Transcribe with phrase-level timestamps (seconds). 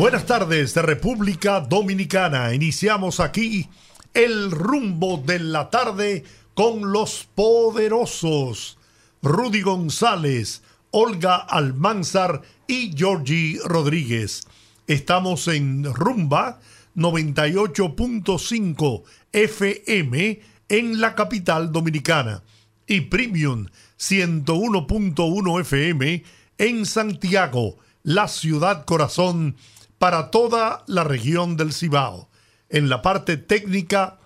[0.00, 2.54] Buenas tardes de República Dominicana.
[2.54, 3.68] Iniciamos aquí
[4.14, 8.78] el rumbo de la tarde con los poderosos
[9.20, 14.48] Rudy González, Olga Almanzar y Georgie Rodríguez.
[14.86, 16.60] Estamos en Rumba
[16.96, 22.42] 98.5 FM en la capital dominicana
[22.86, 23.66] y Premium
[23.98, 26.24] 101.1 FM
[26.56, 29.56] en Santiago, la ciudad corazón
[30.00, 32.30] para toda la región del Cibao.
[32.70, 34.18] En la parte técnica,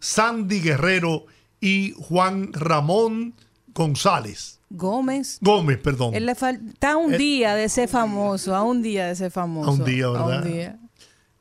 [0.00, 1.26] Sandy Guerrero
[1.60, 3.34] y Juan Ramón
[3.72, 4.58] González.
[4.70, 5.38] Gómez.
[5.40, 6.16] Gómez, perdón.
[6.16, 9.70] Él le falta un día de ser famoso, a un día de ser famoso.
[9.70, 10.32] A un día, ¿verdad?
[10.32, 10.78] A un día.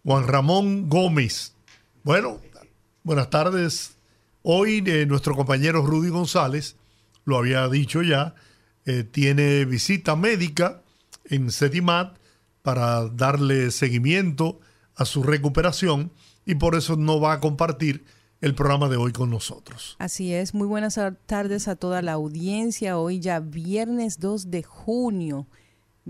[0.04, 1.56] Juan Ramón Gómez.
[2.04, 2.40] Bueno,
[3.02, 3.98] buenas tardes.
[4.44, 6.76] Hoy eh, nuestro compañero Rudy González,
[7.26, 8.36] lo había dicho ya,
[8.86, 10.84] eh, tiene visita médica
[11.26, 12.19] en Setimat
[12.70, 14.60] para darle seguimiento
[14.96, 16.12] a su recuperación
[16.46, 18.06] y por eso no va a compartir
[18.42, 19.96] el programa de hoy con nosotros.
[19.98, 23.00] Así es, muy buenas tardes a toda la audiencia.
[23.00, 25.48] Hoy ya viernes 2 de junio,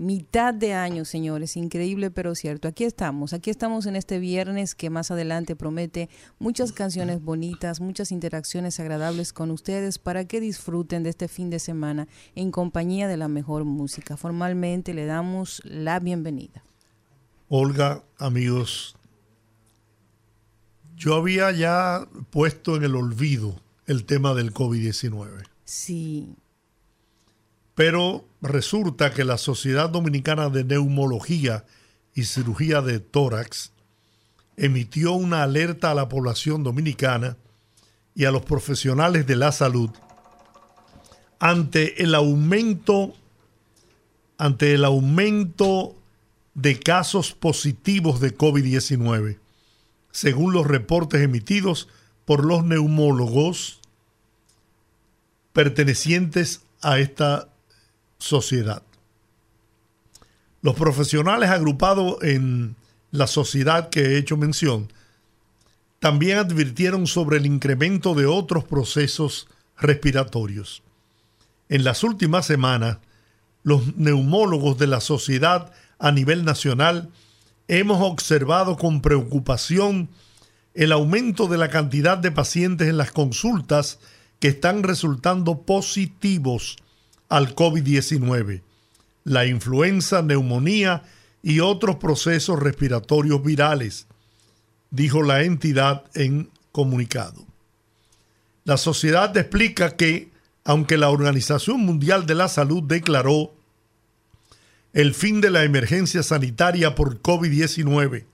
[0.00, 2.68] mitad de año, señores, increíble pero cierto.
[2.68, 8.10] Aquí estamos, aquí estamos en este viernes que más adelante promete muchas canciones bonitas, muchas
[8.10, 13.18] interacciones agradables con ustedes para que disfruten de este fin de semana en compañía de
[13.18, 14.16] la mejor música.
[14.16, 16.64] Formalmente le damos la bienvenida.
[17.48, 18.96] Olga, amigos,
[20.96, 25.46] yo había ya puesto en el olvido el tema del COVID-19.
[25.64, 26.36] Sí.
[27.74, 31.64] Pero resulta que la Sociedad Dominicana de Neumología
[32.14, 33.72] y Cirugía de Tórax
[34.56, 37.36] emitió una alerta a la población dominicana
[38.14, 39.90] y a los profesionales de la salud
[41.38, 43.14] ante el aumento
[44.36, 45.94] ante el aumento
[46.54, 49.38] de casos positivos de COVID-19
[50.10, 51.88] según los reportes emitidos
[52.24, 53.80] por los neumólogos
[55.52, 57.49] pertenecientes a esta
[58.20, 58.82] sociedad.
[60.62, 62.76] Los profesionales agrupados en
[63.10, 64.92] la sociedad que he hecho mención
[65.98, 69.48] también advirtieron sobre el incremento de otros procesos
[69.78, 70.82] respiratorios.
[71.68, 72.98] En las últimas semanas,
[73.62, 77.10] los neumólogos de la sociedad a nivel nacional
[77.68, 80.08] hemos observado con preocupación
[80.74, 83.98] el aumento de la cantidad de pacientes en las consultas
[84.38, 86.76] que están resultando positivos
[87.30, 88.62] al COVID-19,
[89.24, 91.04] la influenza, neumonía
[91.42, 94.06] y otros procesos respiratorios virales,
[94.90, 97.46] dijo la entidad en comunicado.
[98.64, 100.30] La sociedad explica que,
[100.64, 103.54] aunque la Organización Mundial de la Salud declaró
[104.92, 108.26] el fin de la emergencia sanitaria por COVID-19,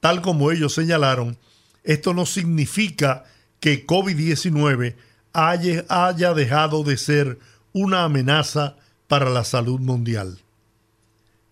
[0.00, 1.38] tal como ellos señalaron,
[1.84, 3.24] esto no significa
[3.60, 4.94] que COVID-19
[5.32, 7.38] haya, dejado de ser
[7.72, 8.76] una amenaza
[9.08, 10.38] para la salud mundial.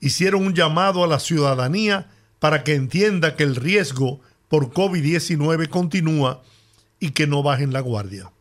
[0.01, 2.09] Hicieron un llamado a la ciudadanía
[2.39, 6.43] para que entienda que el riesgo por COVID-19 continúa
[6.99, 8.33] y que no bajen la guardia.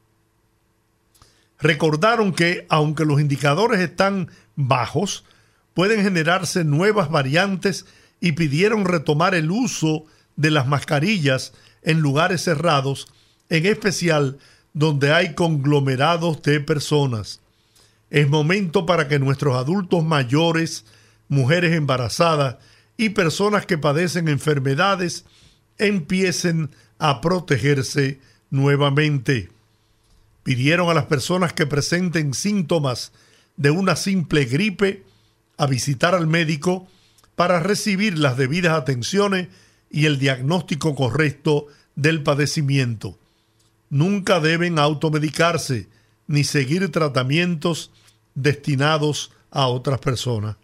[1.60, 5.26] Recordaron que, aunque los indicadores están bajos,
[5.74, 7.86] pueden generarse nuevas variantes
[8.22, 13.08] y pidieron retomar el uso de las mascarillas en lugares cerrados,
[13.50, 14.38] en especial
[14.74, 17.42] donde hay conglomerados de personas.
[18.10, 20.86] Es momento para que nuestros adultos mayores,
[21.28, 22.58] mujeres embarazadas
[22.98, 25.26] y personas que padecen enfermedades
[25.78, 28.20] empiecen a protegerse
[28.50, 29.50] nuevamente.
[30.44, 33.12] Pidieron a las personas que presenten síntomas
[33.58, 35.04] de una simple gripe
[35.58, 36.88] a visitar al médico
[37.36, 39.50] para recibir las debidas atenciones
[39.92, 43.18] y el diagnóstico correcto del padecimiento.
[43.90, 45.88] Nunca deben automedicarse
[46.30, 47.92] ni seguir tratamientos
[48.36, 50.56] destinados a otras personas.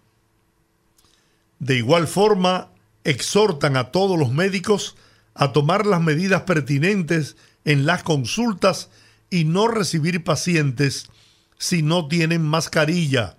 [1.60, 2.70] De igual forma,
[3.04, 4.96] exhortan a todos los médicos
[5.34, 7.36] a tomar las medidas pertinentes
[7.66, 8.90] en las consultas
[9.30, 11.10] y no recibir pacientes
[11.58, 13.36] si no tienen mascarilla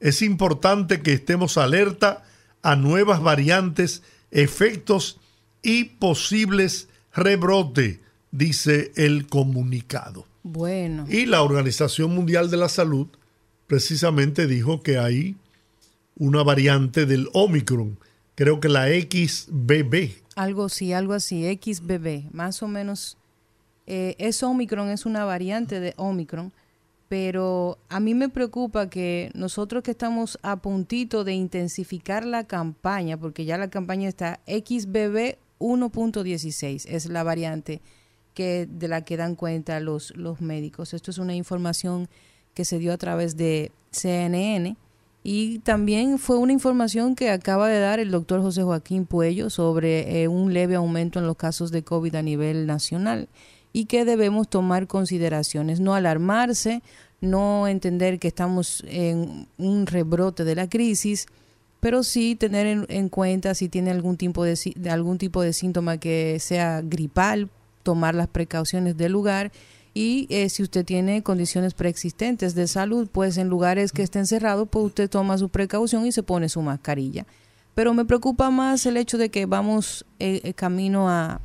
[0.00, 2.24] es importante que estemos alerta
[2.62, 5.18] a nuevas variantes, efectos
[5.62, 8.00] y posibles rebrote,
[8.30, 10.26] dice el comunicado.
[10.50, 11.04] Bueno.
[11.08, 13.08] Y la Organización Mundial de la Salud
[13.66, 15.36] precisamente dijo que hay
[16.16, 17.98] una variante del Omicron,
[18.34, 20.22] creo que la XBB.
[20.36, 23.18] Algo sí, algo así, XBB, más o menos.
[23.86, 26.52] Eh, es Omicron, es una variante de Omicron,
[27.08, 33.18] pero a mí me preocupa que nosotros que estamos a puntito de intensificar la campaña,
[33.18, 37.82] porque ya la campaña está XBB 1.16, es la variante
[38.38, 40.94] de la que dan cuenta los, los médicos.
[40.94, 42.08] Esto es una información
[42.54, 44.76] que se dio a través de CNN
[45.22, 50.22] y también fue una información que acaba de dar el doctor José Joaquín Puello sobre
[50.22, 53.28] eh, un leve aumento en los casos de COVID a nivel nacional
[53.72, 56.82] y que debemos tomar consideraciones, no alarmarse,
[57.20, 61.26] no entender que estamos en un rebrote de la crisis,
[61.80, 64.56] pero sí tener en, cuenta si tiene algún tipo de,
[64.90, 67.50] algún tipo de síntoma que sea gripal,
[67.88, 69.50] tomar las precauciones del lugar
[69.94, 74.68] y eh, si usted tiene condiciones preexistentes de salud, pues en lugares que estén cerrados,
[74.70, 77.24] pues usted toma su precaución y se pone su mascarilla.
[77.74, 81.40] Pero me preocupa más el hecho de que vamos eh, eh, camino a,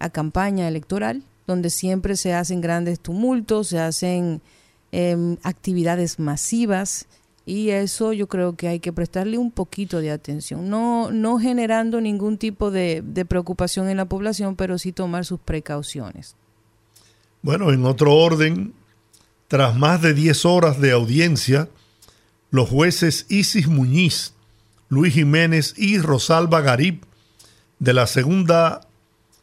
[0.00, 4.42] a, campaña electoral, donde siempre se hacen grandes tumultos, se hacen
[4.90, 7.06] em, actividades masivas
[7.46, 12.00] y eso yo creo que hay que prestarle un poquito de atención, no, no generando
[12.00, 16.34] ningún tipo de, de preocupación en la población, pero sí tomar sus precauciones.
[17.42, 18.74] Bueno, en otro orden,
[19.46, 21.68] tras más de 10 horas de audiencia,
[22.50, 24.34] los jueces Isis Muñiz,
[24.88, 27.00] Luis Jiménez y Rosalba Garib
[27.78, 28.80] de la segunda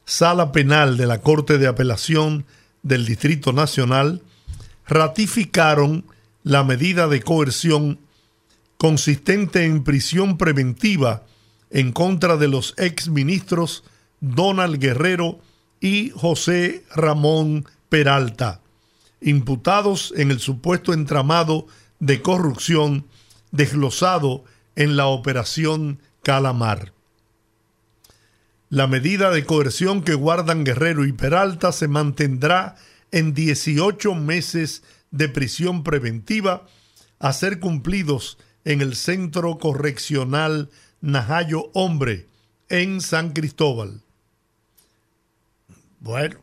[0.04, 2.46] sala penal de la Corte de Apelación
[2.82, 4.22] del Distrito Nacional
[4.86, 6.06] ratificaron
[6.44, 8.00] la medida de coerción
[8.78, 11.24] consistente en prisión preventiva
[11.70, 13.84] en contra de los exministros
[14.20, 15.40] Donald Guerrero
[15.80, 18.62] y José Ramón Peralta,
[19.22, 21.68] imputados en el supuesto entramado
[22.00, 23.06] de corrupción
[23.52, 24.44] desglosado
[24.76, 26.94] en la operación Calamar.
[28.70, 32.76] La medida de coerción que guardan Guerrero y Peralta se mantendrá
[33.12, 36.66] en 18 meses de prisión preventiva
[37.20, 40.70] a ser cumplidos en el Centro Correccional
[41.00, 42.28] Najayo Hombre
[42.68, 44.02] en San Cristóbal.
[46.00, 46.38] Bueno.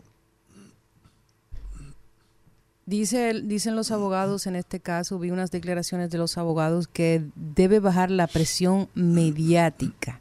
[2.87, 7.81] Dice, dicen los abogados en este caso, vi unas declaraciones de los abogados que debe
[7.81, 10.21] bajar la presión mediática.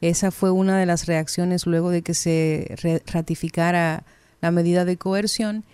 [0.00, 4.04] Esa fue una de las reacciones luego de que se ratificara
[4.40, 5.64] la medida de coerción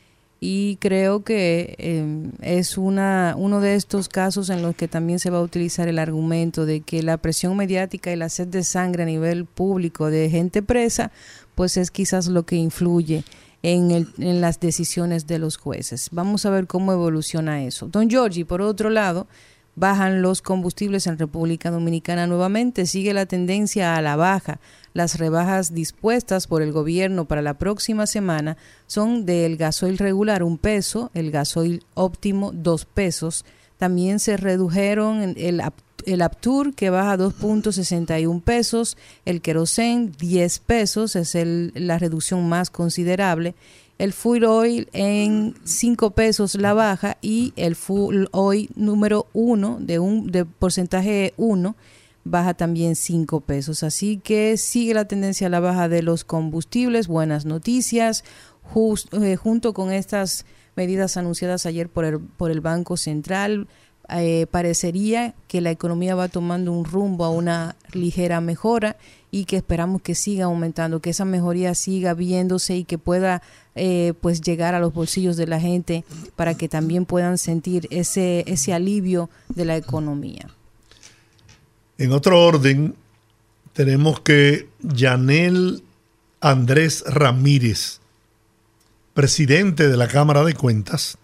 [0.40, 5.30] y creo que em, es una, uno de estos casos en los que también se
[5.30, 9.04] va a utilizar el argumento de que la presión mediática y la sed de sangre
[9.04, 11.10] a nivel público de gente presa,
[11.54, 13.24] pues es quizás lo que influye
[13.62, 16.08] en, el, en las decisiones de los jueces.
[16.12, 17.88] Vamos a ver cómo evoluciona eso.
[17.88, 19.26] Don Giorgi, por otro lado,
[19.76, 24.58] bajan los combustibles en República Dominicana nuevamente, sigue la tendencia a la baja.
[24.94, 28.56] Las rebajas dispuestas por el gobierno para la próxima semana
[28.86, 33.44] son del gasoil regular un peso, el gasoil óptimo dos pesos.
[33.76, 35.62] También se redujeron el,
[36.06, 38.96] el Aptur que baja a 2.61 pesos,
[39.26, 41.36] el Kerosen 10 pesos, es
[41.74, 43.54] la reducción más considerable
[43.98, 49.98] el full oil en 5 pesos la baja y el full oil número 1 de
[49.98, 51.76] un de porcentaje 1
[52.24, 53.82] baja también 5 pesos.
[53.82, 58.24] Así que sigue la tendencia a la baja de los combustibles, buenas noticias,
[59.12, 63.68] eh, junto con estas medidas anunciadas ayer por el, por el Banco Central.
[64.08, 68.96] Eh, parecería que la economía va tomando un rumbo a una ligera mejora
[69.30, 73.42] y que esperamos que siga aumentando, que esa mejoría siga viéndose y que pueda
[73.74, 76.04] eh, pues llegar a los bolsillos de la gente
[76.36, 80.48] para que también puedan sentir ese, ese alivio de la economía.
[81.98, 82.94] En otro orden,
[83.72, 85.82] tenemos que Yanel
[86.40, 88.00] Andrés Ramírez,
[89.14, 91.18] presidente de la Cámara de Cuentas,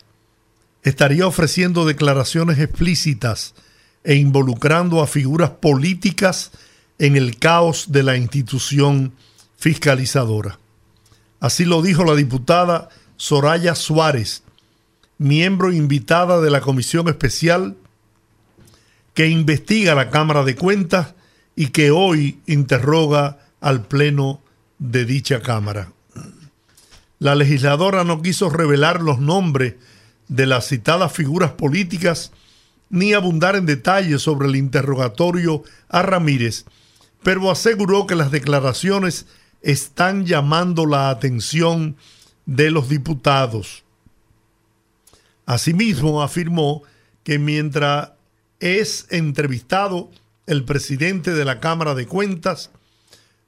[0.82, 3.54] estaría ofreciendo declaraciones explícitas
[4.04, 6.50] e involucrando a figuras políticas
[6.98, 9.12] en el caos de la institución
[9.56, 10.58] fiscalizadora.
[11.40, 14.42] Así lo dijo la diputada Soraya Suárez,
[15.18, 17.76] miembro invitada de la Comisión Especial
[19.14, 21.14] que investiga la Cámara de Cuentas
[21.54, 24.40] y que hoy interroga al Pleno
[24.78, 25.92] de dicha Cámara.
[27.18, 29.74] La legisladora no quiso revelar los nombres
[30.28, 32.32] de las citadas figuras políticas
[32.90, 36.64] ni abundar en detalles sobre el interrogatorio a Ramírez,
[37.22, 39.26] pero aseguró que las declaraciones
[39.62, 41.96] están llamando la atención
[42.46, 43.84] de los diputados.
[45.46, 46.82] Asimismo, afirmó
[47.24, 48.10] que mientras
[48.60, 50.10] es entrevistado
[50.46, 52.70] el presidente de la Cámara de Cuentas,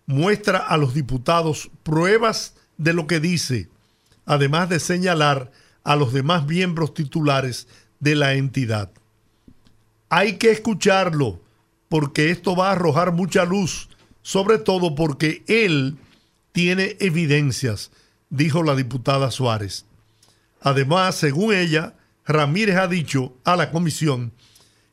[0.06, 3.68] muestra a los diputados pruebas de lo que dice,
[4.26, 5.50] además de señalar
[5.82, 7.66] a los demás miembros titulares
[8.00, 8.90] de la entidad.
[10.08, 11.40] Hay que escucharlo
[11.88, 13.88] porque esto va a arrojar mucha luz,
[14.22, 15.96] sobre todo porque él
[16.52, 17.90] tiene evidencias,
[18.30, 19.86] dijo la diputada Suárez.
[20.60, 21.94] Además, según ella,
[22.26, 24.32] Ramírez ha dicho a la comisión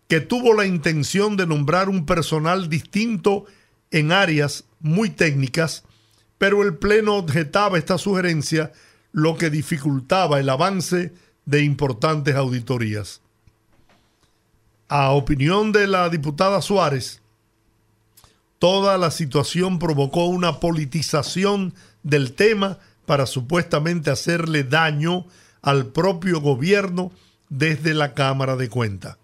[0.07, 3.45] que tuvo la intención de nombrar un personal distinto
[3.91, 5.83] en áreas muy técnicas,
[6.37, 8.73] pero el Pleno objetaba esta sugerencia,
[9.13, 11.13] lo que dificultaba el avance
[11.45, 13.20] de importantes auditorías.
[14.93, 17.21] A opinión de la diputada Suárez,
[18.59, 25.27] toda la situación provocó una politización del tema para supuestamente hacerle daño
[25.61, 27.13] al propio gobierno
[27.47, 29.15] desde la Cámara de Cuentas.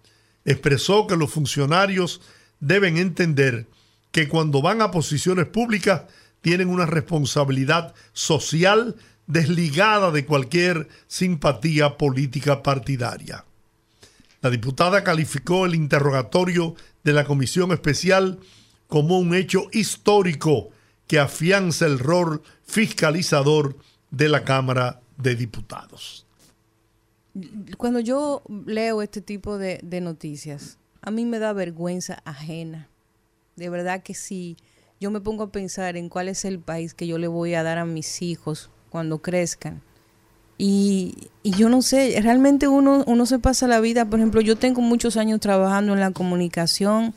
[0.46, 2.22] Expresó que los funcionarios
[2.60, 3.66] deben entender
[4.10, 6.04] que cuando van a posiciones públicas
[6.40, 8.96] tienen una responsabilidad social
[9.26, 13.44] desligada de cualquier simpatía política partidaria.
[14.40, 18.38] La diputada calificó el interrogatorio de la Comisión Especial
[18.86, 20.70] como un hecho histórico
[21.06, 23.76] que afianza el rol fiscalizador
[24.10, 26.26] de la Cámara de Diputados.
[27.76, 32.88] Cuando yo leo este tipo de, noticias, a mí me da vergüenza ajena
[33.58, 34.56] de verdad que sí.
[35.00, 37.62] Yo me pongo a pensar en cuál es el país que yo le voy a
[37.62, 39.82] dar a mis hijos cuando crezcan.
[40.58, 44.82] Y, yo no sé, realmente uno, uno se pasa la vida, por ejemplo, yo tengo
[44.82, 47.14] muchos años trabajando en la comunicación.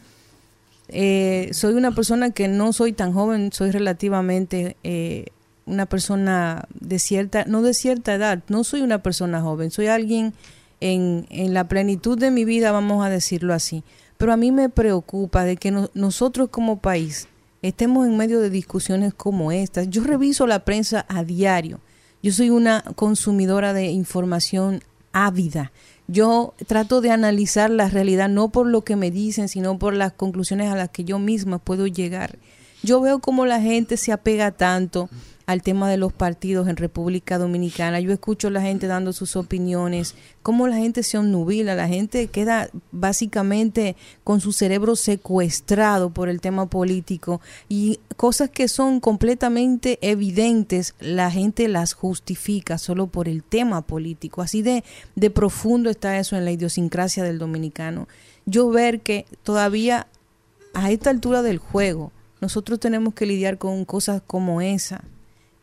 [0.88, 5.25] Eh, soy una persona que no soy tan joven, soy relativamente eh,
[5.65, 10.33] una persona de cierta, no de cierta edad, no soy una persona joven, soy alguien
[10.79, 13.83] en, en la plenitud de mi vida, vamos a decirlo así.
[14.17, 17.27] Pero a mí me preocupa de que nosotros como país
[17.63, 19.89] estemos en medio de discusiones como estas.
[19.89, 21.79] Yo reviso la prensa a diario.
[22.24, 25.72] Yo soy una consumidora de información ávida.
[26.08, 30.13] Yo trato de analizar la realidad no por lo que me dicen, sino por las
[30.13, 32.38] conclusiones a las que yo misma puedo llegar.
[32.84, 35.10] Yo veo cómo la gente se apega tanto
[35.45, 38.00] al tema de los partidos en República Dominicana.
[38.00, 42.27] Yo escucho a la gente dando sus opiniones, cómo la gente se onnubila, la gente
[42.27, 50.00] queda básicamente con su cerebro secuestrado por el tema político y cosas que son completamente
[50.01, 54.41] evidentes, la gente las justifica solo por el tema político.
[54.41, 54.83] Así de,
[55.15, 58.07] de profundo está eso en la idiosincrasia del dominicano.
[58.45, 60.07] Yo ver que todavía
[60.74, 65.03] a esta altura del juego, nosotros tenemos que lidiar con cosas como esa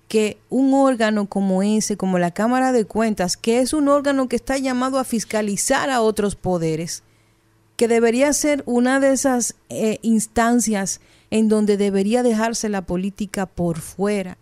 [0.08, 4.36] que un órgano como ese, como la Cámara de Cuentas, que es un órgano que
[4.36, 7.02] está llamado a fiscalizar a otros poderes,
[7.76, 11.00] que debería ser una de esas eh, instancias
[11.30, 14.38] en donde debería dejarse la política por fuera.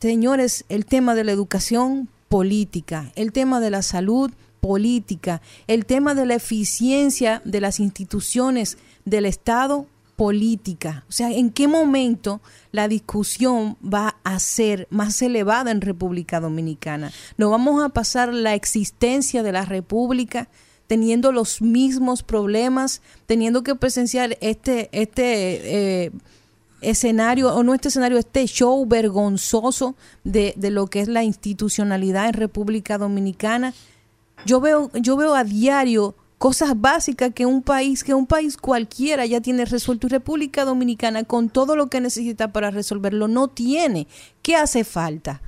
[0.00, 6.14] Señores, el tema de la educación política, el tema de la salud política, el tema
[6.14, 11.04] de la eficiencia de las instituciones del Estado política.
[11.08, 12.40] O sea, ¿en qué momento
[12.72, 17.12] la discusión va a ser más elevada en República Dominicana?
[17.36, 20.48] ¿No vamos a pasar la existencia de la República
[20.86, 26.12] teniendo los mismos problemas, teniendo que presenciar este, este eh,
[26.82, 32.28] escenario, o no este escenario, este show vergonzoso de, de lo que es la institucionalidad
[32.28, 33.74] en República Dominicana?
[34.46, 39.24] Yo veo, yo veo a diario cosas básicas que un país, que un país cualquiera
[39.24, 44.06] ya tiene resuelto y República Dominicana con todo lo que necesita para resolverlo no tiene.
[44.42, 45.40] ¿Qué hace falta?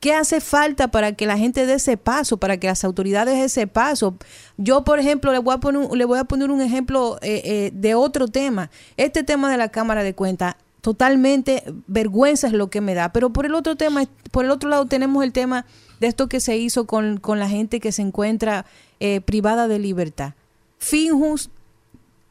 [0.00, 3.44] ¿Qué hace falta para que la gente dé ese paso, para que las autoridades dé
[3.44, 4.16] ese paso?
[4.56, 7.70] Yo, por ejemplo, le voy a poner, le voy a poner un ejemplo eh, eh,
[7.74, 8.70] de otro tema.
[8.96, 13.12] Este tema de la Cámara de Cuentas, totalmente vergüenza es lo que me da.
[13.12, 15.66] Pero por el otro tema, por el otro lado tenemos el tema
[16.00, 18.64] de esto que se hizo con, con la gente que se encuentra
[19.00, 20.34] eh, privada de libertad.
[20.78, 21.50] Finjus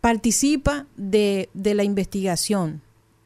[0.01, 2.81] participa de, la investigación.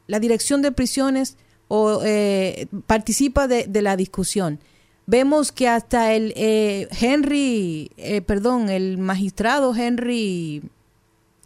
[0.06, 1.36] La dirección de prisiones
[1.68, 4.60] o, eh, participa de, la discusión.
[5.06, 7.90] Vemos que hasta el eh, Henry,
[8.26, 10.62] perdón, el magistrado Henry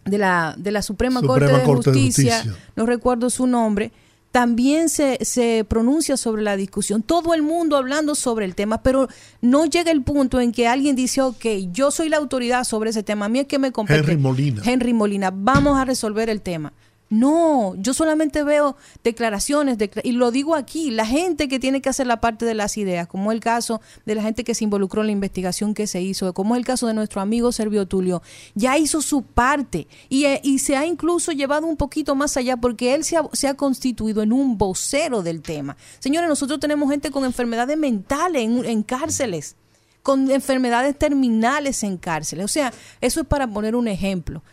[0.05, 2.43] de la, de la Suprema, Corte, de, Justicia,
[2.75, 3.91] no recuerdo su nombre,
[4.35, 9.07] también se, se, pronuncia sobre la discusión, todo el mundo hablando sobre el tema, pero
[9.39, 13.01] no llega el punto en que alguien dice, ok, yo soy la autoridad sobre ese
[13.01, 13.97] tema, a mí es que me compete.
[13.97, 14.61] Henry Molina.
[14.65, 16.73] Henry Molina, vamos a resolver el tema.
[17.09, 22.07] No, yo solamente veo declaraciones, y lo digo aquí, la gente que tiene que hacer
[22.07, 25.07] la parte de las ideas, como el caso de la gente que se involucró en
[25.07, 28.23] la investigación que se hizo, como el caso de nuestro amigo Servio Tulio,
[28.55, 32.95] ya hizo su parte y, eh, se ha incluso llevado un poquito más allá porque
[32.95, 35.77] él se ha, constituido en un vocero del tema.
[35.99, 39.55] Señores, nosotros tenemos gente con enfermedades mentales en, en cárceles
[40.01, 42.45] con enfermedades terminales en cárceles.
[42.45, 42.71] O sea,
[43.01, 44.43] eso es para poner un ejemplo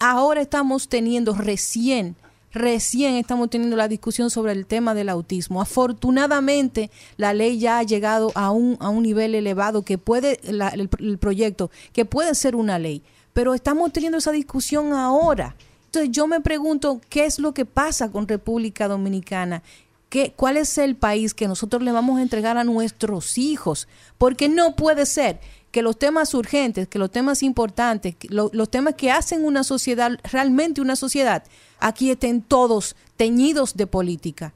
[0.00, 2.16] ahora estamos teniendo recién,
[2.52, 5.62] recién estamos teniendo la discusión sobre el tema del autismo.
[5.62, 10.60] Afortunadamente, la ley ya ha llegado a un, a un nivel elevado que puede, el,
[10.98, 13.02] el proyecto, que puede ser una ley.
[13.32, 15.54] Pero estamos teniendo esa discusión ahora.
[15.86, 19.62] Entonces yo me pregunto, ¿qué es lo que pasa con República Dominicana?
[20.08, 23.86] ¿Qué, ¿Cuál es el país que nosotros le vamos a entregar a nuestros hijos?
[24.18, 25.40] Porque no puede ser
[25.70, 30.80] que los temas urgentes, que los temas importantes, los temas que hacen una sociedad, realmente
[30.80, 31.44] una sociedad,
[31.78, 34.52] aquí estén todos teñidos de política.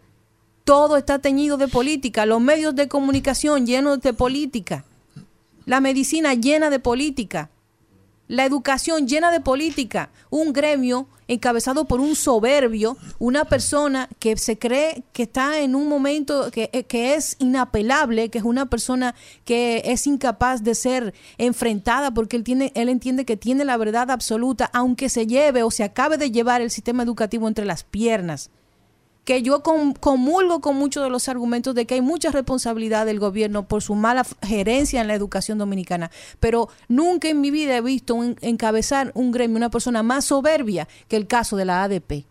[0.64, 4.84] Todo está teñido de política, los medios de comunicación llenos de política,
[5.66, 7.50] la medicina llena de política,
[8.28, 14.58] la educación llena de política, un gremio encabezado por un soberbio, una persona que se
[14.58, 19.14] cree que está en un momento que, eh, que, es inapelable, que es una persona
[19.44, 24.10] que es incapaz de ser enfrentada porque él, tiene, él entiende que tiene la verdad
[24.10, 28.50] absoluta, aunque se lleve o se acabe de llevar el sistema educativo entre las piernas
[29.24, 33.66] que yo comulgo con muchos de los argumentos de que hay mucha responsabilidad del gobierno
[33.66, 38.18] por su mala gerencia en la educación dominicana, pero nunca en mi vida he visto
[38.40, 42.26] encabezar un gremio una persona más soberbia que el caso de la ADP.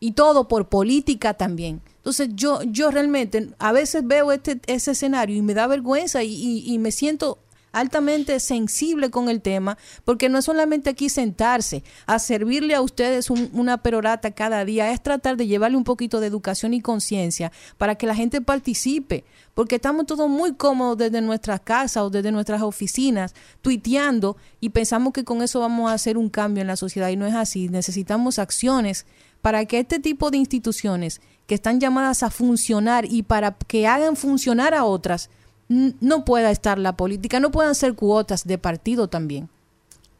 [0.00, 1.82] Y todo por política también.
[1.96, 6.78] Entonces yo, yo realmente a veces veo este, ese escenario y me da vergüenza y
[6.78, 7.38] me siento
[7.72, 13.30] altamente sensible con el tema, porque no es solamente aquí sentarse a servirle a ustedes
[13.30, 17.94] una perorata cada día, es tratar de llevarle un poquito de educación y conciencia para
[17.94, 22.62] que la gente participe, porque estamos todos muy cómodos desde nuestras casas o desde nuestras
[22.62, 27.08] oficinas, tuiteando y pensamos que con eso vamos a hacer un cambio en la sociedad
[27.08, 29.06] y no es así, necesitamos acciones
[29.42, 34.16] para que este tipo de instituciones que están llamadas a funcionar y para que hagan
[34.16, 35.30] funcionar a otras,
[35.68, 39.48] no pueda estar la política, no puedan ser cuotas de partido también.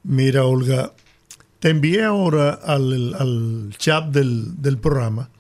[0.03, 0.93] Mira, Olga,
[1.59, 5.31] te envié ahora al, chat del, del, programa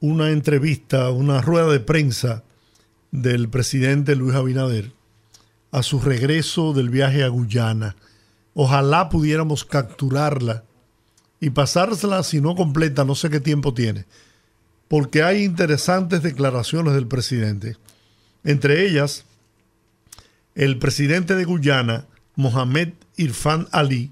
[0.00, 2.44] una entrevista, una rueda de prensa
[3.10, 4.92] del presidente Luis Abinader
[5.70, 7.96] a su regreso del viaje a Guyana.
[8.54, 10.64] Ojalá pudiéramos capturarla
[11.40, 14.06] y pasársela, si no completa, no sé qué tiempo tiene,
[14.88, 17.76] porque hay interesantes declaraciones del presidente
[18.48, 19.26] entre ellas,
[20.54, 24.10] el presidente de Guyana, Mohamed Irfan Ali,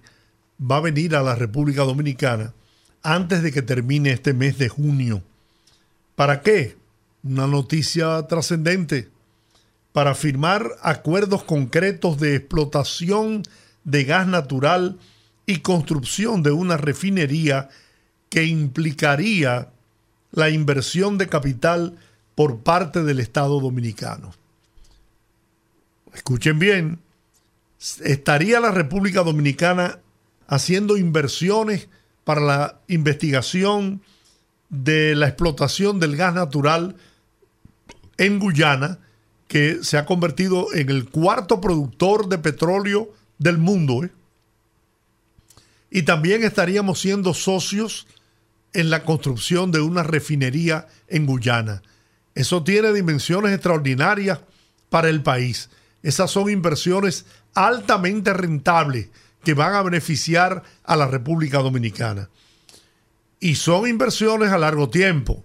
[0.60, 2.52] va a venir a la República Dominicana
[3.02, 5.22] antes de que termine este mes de junio.
[6.16, 6.76] ¿Para qué?
[7.22, 9.08] Una noticia trascendente.
[9.92, 13.42] Para firmar acuerdos concretos de explotación
[13.84, 14.98] de gas natural
[15.46, 17.70] y construcción de una refinería
[18.28, 19.70] que implicaría
[20.30, 21.96] la inversión de capital
[22.36, 24.32] por parte del Estado dominicano.
[26.14, 27.00] Escuchen bien,
[28.04, 29.98] estaría la República Dominicana
[30.46, 31.88] haciendo inversiones
[32.24, 34.02] para la investigación
[34.68, 36.96] de la explotación del gas natural
[38.18, 38.98] en Guyana,
[39.48, 44.04] que se ha convertido en el cuarto productor de petróleo del mundo.
[44.04, 44.10] ¿eh?
[45.90, 48.06] Y también estaríamos siendo socios
[48.72, 51.82] en la construcción de una refinería en Guyana.
[52.36, 54.40] Eso tiene dimensiones extraordinarias
[54.90, 55.70] para el país.
[56.02, 59.08] Esas son inversiones altamente rentables
[59.42, 62.28] que van a beneficiar a la República Dominicana.
[63.40, 65.44] Y son inversiones a largo tiempo,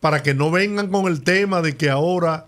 [0.00, 2.46] para que no vengan con el tema de que ahora,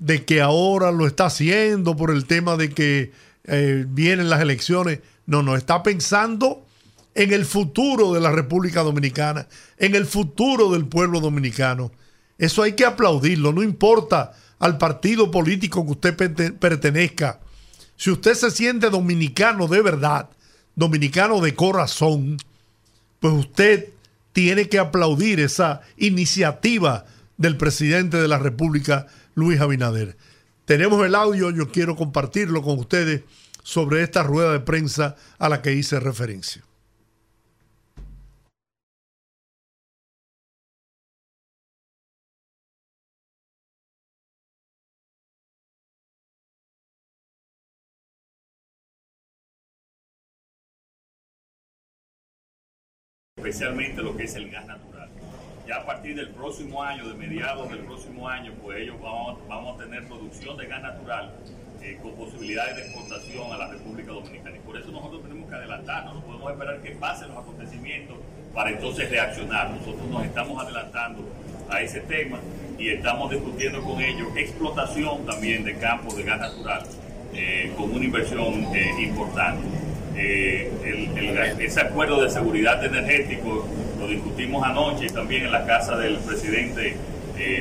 [0.00, 3.12] de que ahora lo está haciendo por el tema de que
[3.44, 4.98] eh, vienen las elecciones.
[5.24, 6.66] No, no, está pensando
[7.14, 11.92] en el futuro de la República Dominicana, en el futuro del pueblo dominicano
[12.38, 17.40] eso hay que aplaudirlo, no importa al partido político que usted pertenezca.
[17.96, 20.30] Si usted se siente dominicano de verdad,
[20.76, 22.38] dominicano de corazón,
[23.18, 23.90] pues usted
[24.32, 30.16] tiene que aplaudir esa iniciativa del presidente de la República, Luis Abinader.
[30.64, 33.22] Tenemos el audio, yo quiero compartirlo con ustedes
[33.64, 36.62] sobre esta rueda de prensa a la que hice referencia.
[53.38, 55.08] Especialmente lo que es el gas natural.
[55.66, 59.76] Ya a partir del próximo año, de mediados del próximo año, pues ellos vamos, vamos
[59.76, 61.32] a tener producción de gas natural
[61.82, 64.56] eh, con posibilidades de exportación a la República Dominicana.
[64.56, 68.16] Y por eso nosotros tenemos que adelantarnos, no podemos esperar que pasen los acontecimientos
[68.52, 69.70] para entonces reaccionar.
[69.70, 71.22] Nosotros nos estamos adelantando
[71.70, 72.40] a ese tema
[72.78, 76.82] y estamos discutiendo con ellos explotación también de campos de gas natural
[77.34, 79.87] eh, con una inversión eh, importante.
[80.18, 80.70] Eh,
[81.60, 83.66] ese acuerdo de seguridad energético
[84.00, 86.96] lo discutimos anoche también en la casa del presidente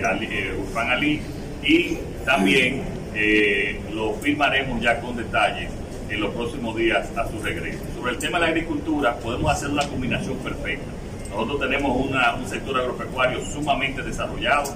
[0.04, 0.28] Ali,
[0.60, 1.22] Urfán Ali
[1.64, 2.82] y también
[3.94, 5.70] lo firmaremos ya con detalles
[6.10, 7.80] en los próximos días a su regreso.
[7.96, 10.86] Sobre el tema de la agricultura podemos hacer una combinación perfecta.
[11.30, 14.74] Nosotros tenemos un sector agropecuario sumamente desarrollado,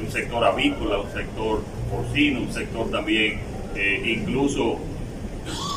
[0.00, 3.40] un sector avícola, un sector porcino, un sector también
[3.74, 4.78] eh, incluso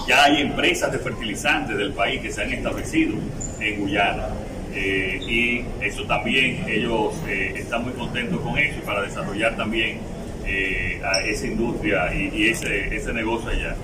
[0.10, 3.13] ya hay empresas de fertilizantes del país que se han establecido
[3.62, 4.30] en Guyana.
[4.74, 10.00] Eh, y eso también ellos eh, están muy contentos con eso para desarrollar también
[11.04, 13.76] a esa industria y, ese, ese negocio allá.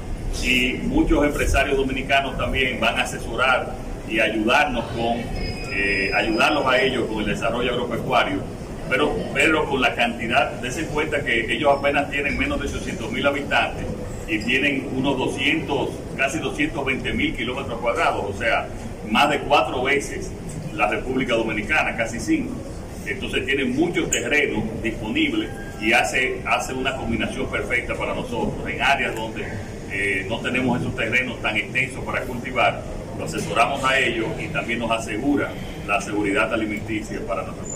[0.44, 3.76] Y muchos empresarios dominicanos también van a asesorar
[4.10, 5.22] y ayudarnos con,
[6.16, 8.42] ayudarlos a ellos con el desarrollo agropecuario
[8.90, 13.26] pero, pero con la cantidad, dense cuenta que ellos apenas tienen menos de 800 mil
[13.26, 13.86] habitantes
[14.28, 18.67] y tienen unos 200, casi 220 mil kilómetros cuadrados, o sea,
[19.10, 20.32] más de cuatro veces
[20.73, 22.54] la República Dominicana, casi cinco.
[23.06, 25.49] Entonces tienen muchos terrenos disponibles
[25.82, 28.67] y hace, hace una combinación perfecta para nosotros.
[28.67, 29.43] En áreas donde
[29.91, 32.82] eh, no tenemos esos terrenos tan extensos para cultivar,
[33.17, 35.51] lo asesoramos a ellos y también nos asegura
[35.88, 37.75] la seguridad alimenticia para nuestro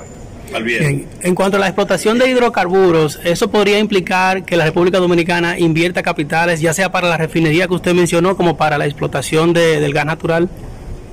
[1.21, 6.01] En, cuanto a la explotación de hidrocarburos, ¿eso podría implicar que la República Dominicana invierta
[6.01, 10.05] capitales, ya sea para la refinería que usted mencionó, como para la explotación del gas
[10.05, 10.49] natural?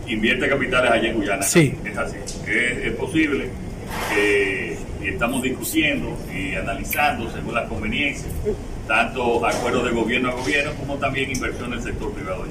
[0.07, 1.43] Invierte capitales allá en Guyana.
[1.43, 1.75] Sí.
[1.85, 2.17] Es así.
[2.47, 3.49] Es, posible
[4.13, 8.29] que y estamos discutiendo y analizando según las conveniencias,
[8.89, 12.45] tanto acuerdos de gobierno a gobierno como también inversión del sector privado.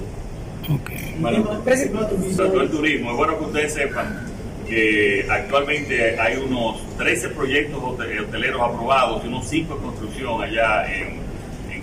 [0.67, 1.15] Okay.
[1.19, 4.34] Bueno, el turismo, es bueno que ustedes sepan
[4.67, 11.25] que actualmente hay unos 13 proyectos hoteleros aprobados y unos 5 en construcción allá en,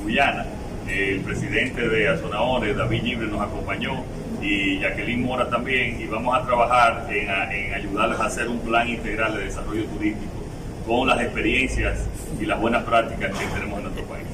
[0.03, 0.45] Guyana.
[0.88, 4.03] El presidente de Azonadores, David Libre, nos acompañó
[4.42, 9.37] y Jacqueline Mora también y vamos a trabajar en, ayudarles a hacer un plan integral
[9.37, 10.33] de desarrollo turístico
[10.85, 12.01] con las experiencias
[12.40, 14.27] y las buenas prácticas que tenemos en nuestro país.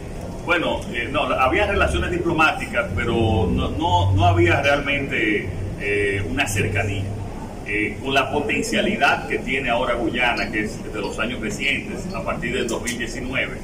[0.46, 5.46] Bueno, eh, no, había relaciones diplomáticas, pero no, no, había realmente
[5.78, 7.04] eh, una cercanía.
[7.70, 12.24] Eh, con la potencialidad que tiene ahora Guyana, que es de los años recientes, a
[12.24, 13.58] partir del 2019,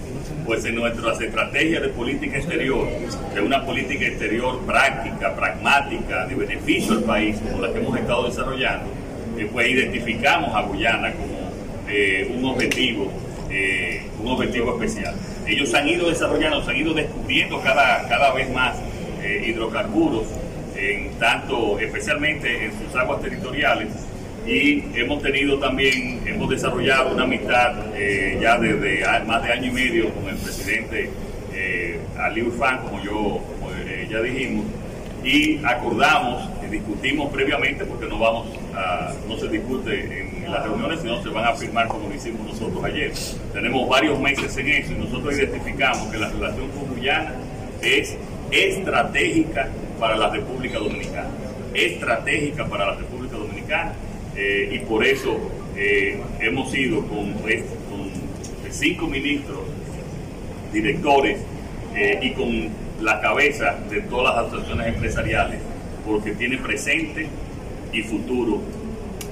[0.44, 2.86] pues en nuestras estrategias de política exterior,
[3.34, 8.26] de una política exterior práctica, pragmática, de beneficio al país, como la que hemos estado
[8.28, 8.90] desarrollando,
[9.38, 11.50] eh, pues identificamos a Guyana como
[11.88, 13.10] eh, un objetivo,
[14.20, 15.14] un objetivo especial.
[15.46, 18.76] Ellos han ido desarrollando, se han ido descubriendo cada, cada vez más
[19.46, 20.26] hidrocarburos
[20.76, 23.88] en tanto, especialmente en sus aguas territoriales.
[24.46, 29.72] Y hemos tenido también, hemos desarrollado una amistad eh, ya desde más de año y
[29.72, 31.10] medio con el presidente
[31.54, 33.40] eh, Ali Urfán, como yo
[33.86, 34.66] eh, ya dijimos,
[35.24, 41.22] y acordamos, discutimos previamente, porque no vamos a, no se discute en las reuniones, sino
[41.22, 43.12] se van a firmar como lo hicimos nosotros ayer.
[43.54, 47.32] Tenemos varios meses en eso y nosotros identificamos que la relación con Guyana
[47.80, 48.14] es
[48.50, 51.30] estratégica para la República Dominicana,
[51.72, 53.92] estratégica para la República Dominicana
[54.36, 55.38] eh, y por eso
[55.76, 58.24] eh, hemos ido con, con,
[58.70, 59.60] cinco ministros,
[60.72, 61.38] directores
[61.94, 62.68] eh, y con
[63.00, 65.60] la cabeza de todas las asociaciones empresariales,
[66.04, 67.28] porque tiene presente
[67.92, 68.60] y futuro,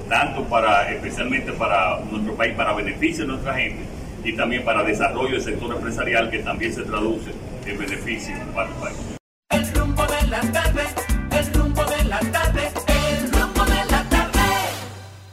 [0.07, 3.81] tanto para, especialmente para nuestro país, para beneficio de nuestra gente
[4.23, 7.31] y también para desarrollo del sector empresarial que también se traduce
[7.65, 9.12] en beneficio para el país.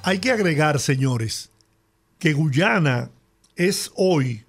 [0.03, 1.51] Hay que agregar, señores,
[2.19, 3.11] que Guyana
[3.55, 4.45] es hoy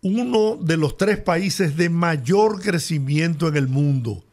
[0.00, 4.24] uno de los tres países de mayor crecimiento en el mundo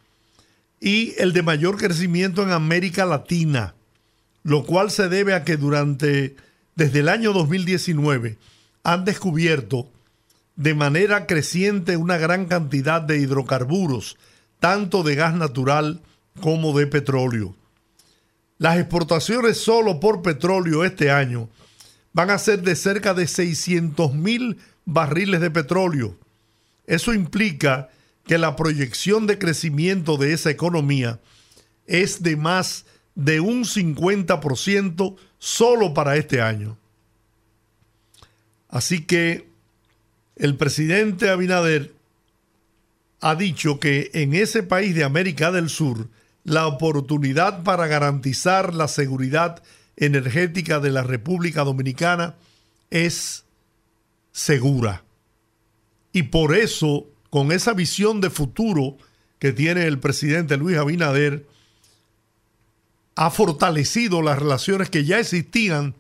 [0.80, 3.76] y el de mayor crecimiento en América Latina,
[4.44, 6.36] lo cual se debe a que durante,
[6.76, 8.38] desde el año 2019,
[8.84, 9.90] han descubierto
[10.56, 14.18] de manera creciente una gran cantidad de hidrocarburos,
[14.62, 16.02] tanto de gas natural
[16.40, 17.56] como de petróleo.
[18.60, 21.50] Las exportaciones solo por petróleo este año
[22.14, 26.16] van a ser de cerca de 600 mil barriles de petróleo.
[26.86, 27.90] Eso implica
[28.28, 31.20] que la proyección de crecimiento de esa economía
[31.88, 36.78] es de más de un 50% solo para este año.
[38.70, 39.50] Así que
[40.36, 41.94] el presidente Abinader
[43.22, 46.10] ha dicho que en ese país de América del Sur
[46.44, 49.62] la oportunidad para garantizar la seguridad
[49.96, 52.36] energética de la República Dominicana
[52.90, 53.46] es
[54.32, 55.04] segura.
[56.12, 58.98] Y por eso, con esa visión de futuro
[59.38, 61.48] que tiene el presidente Luis Abinader,
[63.16, 65.94] ha fortalecido las relaciones que ya existían,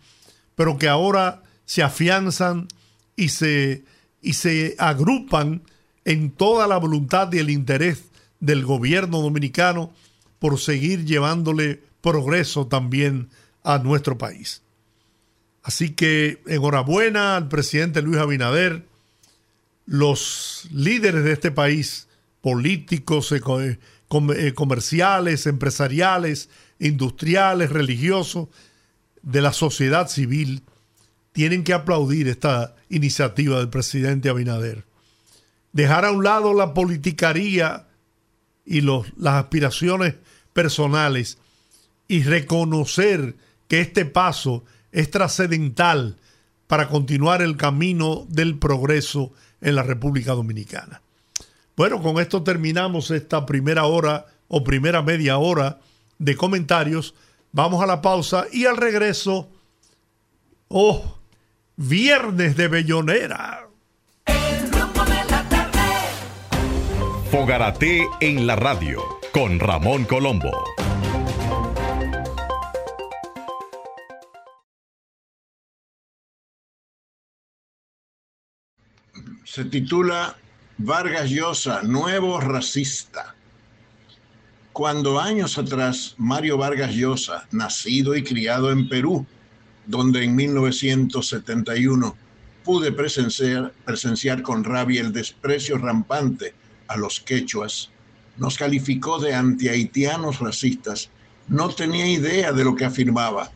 [0.56, 2.68] pero que ahora se afianzan
[3.16, 3.84] y se,
[4.22, 5.62] y se agrupan
[6.06, 8.04] en toda la voluntad y el interés
[8.40, 9.94] del gobierno dominicano
[10.40, 13.30] por seguir llevándole progreso también
[13.64, 14.64] a nuestro país.
[15.64, 18.86] Así que enhorabuena al presidente Luis Abinader,
[19.86, 22.08] los líderes de este país,
[22.42, 28.48] políticos, eh, comerciales, empresariales, industriales, religiosos,
[29.22, 30.64] de la sociedad civil,
[31.32, 34.84] tienen que aplaudir esta iniciativa del presidente Abinader.
[35.74, 37.88] Dejar a un lado la politicaría
[38.66, 40.16] y los, las aspiraciones
[40.54, 41.38] personales
[42.08, 43.36] y reconocer
[43.68, 46.18] que este paso es trascendental
[46.68, 49.32] para continuar el camino del progreso
[49.62, 51.02] en la República Dominicana.
[51.76, 55.80] Bueno, con esto terminamos esta primera hora o primera media hora
[56.20, 57.16] de comentarios.
[57.52, 59.50] Vamos a la pausa y al regreso,
[60.68, 61.18] oh,
[61.78, 63.68] viernes de Bellonera.
[67.32, 69.00] Fogarate en la radio
[69.32, 70.52] con Ramón Colombo.
[79.46, 80.36] Se titula
[80.78, 83.34] Vargas Llosa, nuevo racista.
[84.74, 89.26] Cuando años atrás Mario Vargas Llosa, nacido y criado en Perú,
[89.86, 92.14] donde en 1971
[92.66, 96.60] pude presenciar, presenciar con rabia el desprecio rampante
[96.92, 97.90] a los quechuas,
[98.38, 101.10] nos calificó de antihaitianos racistas,
[101.48, 103.52] no tenía idea de lo que afirmaba.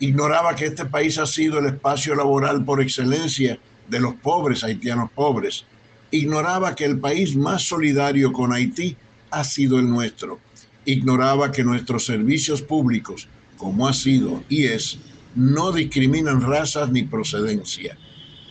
[0.00, 5.10] Ignoraba que este país ha sido el espacio laboral por excelencia de los pobres haitianos
[5.10, 5.64] pobres.
[6.10, 8.96] Ignoraba que el país más solidario con Haití
[9.30, 10.38] ha sido el nuestro.
[10.84, 14.98] Ignoraba que nuestros servicios públicos, como ha sido y es,
[15.34, 17.98] no discriminan razas ni procedencia.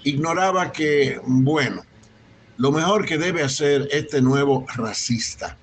[0.04, 1.82] Ignoraba que, bueno,
[2.58, 5.58] lo mejor que debe hacer este nuevo racista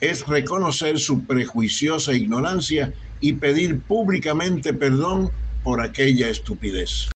[0.00, 5.30] es reconocer su prejuiciosa ignorancia y pedir públicamente perdón
[5.62, 7.10] por aquella estupidez.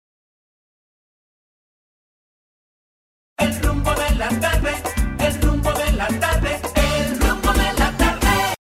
[3.39, 4.73] El rumbo de la tarde,
[5.21, 8.55] el rumbo de la tarde, el rumbo de la tarde.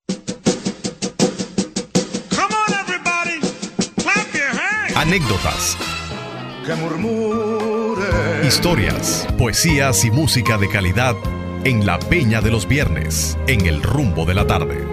[2.31, 3.41] Come on, everybody,
[3.97, 4.97] clap your hands.
[4.97, 5.77] Anécdotas,
[6.64, 8.46] Que murmure.
[8.46, 11.16] historias, poesías y música de calidad
[11.64, 14.87] en la Peña de los Viernes, en el rumbo de la tarde.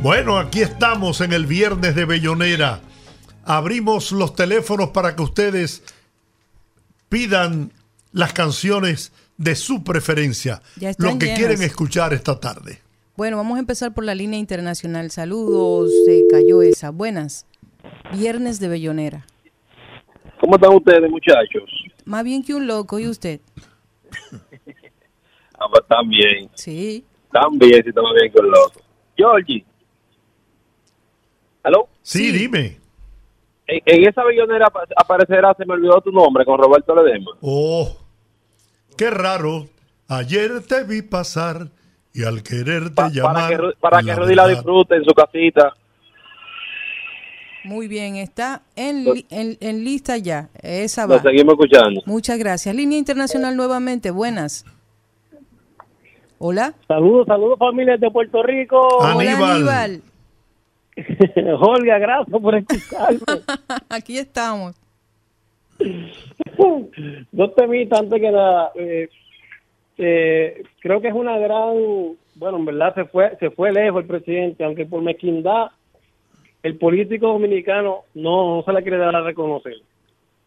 [0.00, 2.80] Bueno, aquí estamos en el viernes de Bellonera.
[3.44, 5.82] Abrimos los teléfonos para que ustedes
[7.10, 7.72] pidan
[8.12, 10.62] las canciones de su preferencia,
[10.96, 12.85] lo que quieren escuchar esta tarde.
[13.16, 15.10] Bueno, vamos a empezar por la línea internacional.
[15.10, 16.90] Saludos, se cayó esa.
[16.90, 17.46] Buenas.
[18.12, 19.26] Viernes de Bellonera.
[20.40, 21.62] ¿Cómo están ustedes, muchachos?
[22.04, 23.40] Más bien que un loco, ¿y usted?
[25.58, 26.50] Ah, pues, bien.
[26.52, 27.02] Sí.
[27.52, 28.78] Bien, si estamos bien con loco.
[29.16, 29.64] Georgie.
[31.62, 31.88] ¿Aló?
[32.02, 32.78] Sí, dime.
[33.66, 37.30] En, en esa bellonera apa- aparecerá, se me olvidó tu nombre, con Roberto Ledema.
[37.40, 37.96] Oh,
[38.98, 39.66] qué raro.
[40.08, 41.70] Ayer te vi pasar
[42.16, 43.34] y al quererte Pa- llamar.
[43.34, 45.74] para que, para que la Rudy la verdad- disfrute en su casita.
[47.64, 50.48] Muy bien, está en, li- en, en lista ya.
[50.62, 51.20] Esa va.
[51.20, 52.00] seguimos escuchando.
[52.06, 52.74] Muchas gracias.
[52.74, 54.10] Línea internacional nuevamente.
[54.12, 54.64] Buenas.
[56.38, 56.74] Hola.
[56.86, 59.02] Saludos, saludos familias de Puerto Rico.
[59.02, 59.62] Aníbal.
[59.62, 60.02] Hola, Aníbal.
[61.60, 63.18] Olga, gracias por escucharme.
[63.88, 64.74] Aquí estamos.
[67.32, 68.70] Dos temitas antes que nada.
[68.76, 69.08] Eh,
[69.98, 71.74] eh, creo que es una gran,
[72.34, 75.68] bueno, en verdad se fue, se fue lejos el presidente, aunque por mezquindad
[76.62, 79.76] el político dominicano no, no se la quiere dar a reconocer.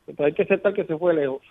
[0.05, 1.41] Pero hay que aceptar que se fue lejos.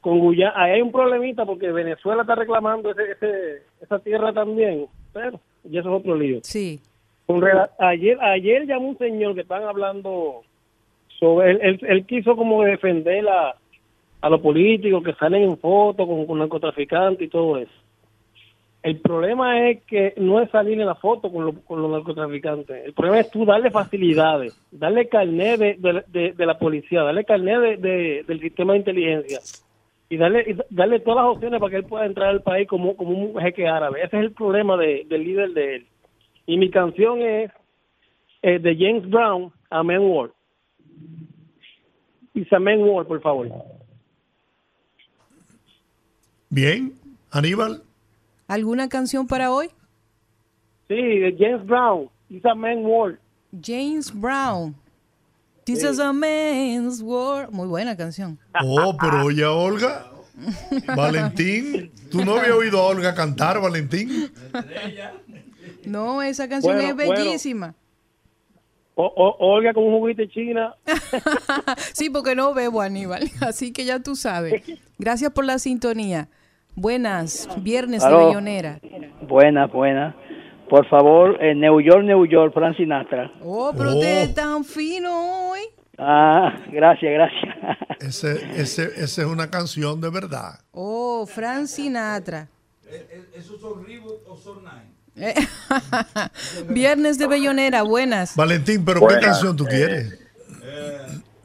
[0.00, 4.86] Con Guyana, ahí hay un problemita porque Venezuela está reclamando ese, ese, esa tierra también,
[5.12, 6.40] pero y eso es otro lío.
[6.42, 6.80] Sí.
[7.26, 7.42] Con
[7.78, 10.42] ayer ayer llamó un señor que están hablando
[11.20, 13.54] sobre él, él, él quiso como defender a,
[14.22, 17.72] a los políticos que salen en fotos con, con narcotraficantes y todo eso
[18.82, 22.84] El problema es que no es salir en la foto con, lo- con los narcotraficantes.
[22.86, 27.60] El problema es tú darle facilidades, darle carnet de, de- de- la policía, darle carnet
[27.60, 29.38] de- de- del sistema de inteligencia
[30.08, 32.96] y darle, y darle todas las opciones para que él pueda entrar al país como,
[32.96, 34.00] como un jeque árabe.
[34.04, 35.86] Ese es el problema de- del líder de él.
[36.46, 37.50] Y mi canción es
[38.42, 40.32] eh, de James Brown, Amen World.
[42.34, 43.48] Dice Amen World, por favor.
[46.54, 46.92] Bien,
[47.30, 47.82] Aníbal.
[48.46, 49.68] ¿Alguna canción para hoy?
[50.86, 53.18] Sí, de James Brown, It's a Man World.
[53.62, 54.74] James Brown.
[55.64, 57.50] This is a man's world.
[57.52, 58.38] Muy buena canción.
[58.62, 60.10] Oh, pero oye a Olga.
[60.94, 61.90] Valentín.
[62.10, 64.30] ¿Tú no habías oído a Olga cantar, Valentín?
[65.86, 67.12] No, esa canción Bueno, es bueno.
[67.24, 67.74] bellísima.
[68.94, 70.74] O, o- Olga con un juguito de China.
[71.94, 73.30] Sí, porque no bebo, Aníbal.
[73.40, 74.62] Así que ya tú sabes.
[74.98, 76.28] Gracias por la sintonía.
[76.74, 78.28] Buenas, viernes de Aló.
[78.28, 78.80] Bellonera.
[79.22, 80.16] Buena, buena.
[80.68, 83.30] Por favor, en New York, New York, Frank Sinatra.
[83.42, 85.60] Oh, pero usted es tan fino hoy.
[85.98, 87.78] Ah, gracias, gracias.
[88.00, 90.58] Ese, ese, esa es una canción de verdad.
[90.72, 92.48] Oh, Frank Sinatra.
[93.34, 94.92] ¿Esos son Reebok o son Nine?
[95.14, 95.34] Eh,
[96.70, 98.34] Viernes de Bellonera, buenas.
[98.34, 99.20] Valentín, ¿pero Buenas.
[99.20, 100.18] qué canción tú quieres?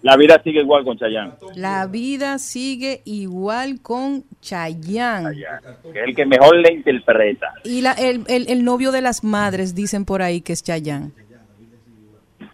[0.07, 6.25] La vida sigue igual con Chayanne, La vida sigue igual con que es el que
[6.25, 7.53] mejor le interpreta.
[7.65, 11.11] Y la, el, el- el novio de las madres dicen por ahí que es Chayanne.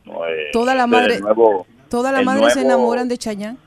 [0.06, 3.58] No, eh, Toda la el madre, nuevo- toda la madre se enamoran de Chayanne.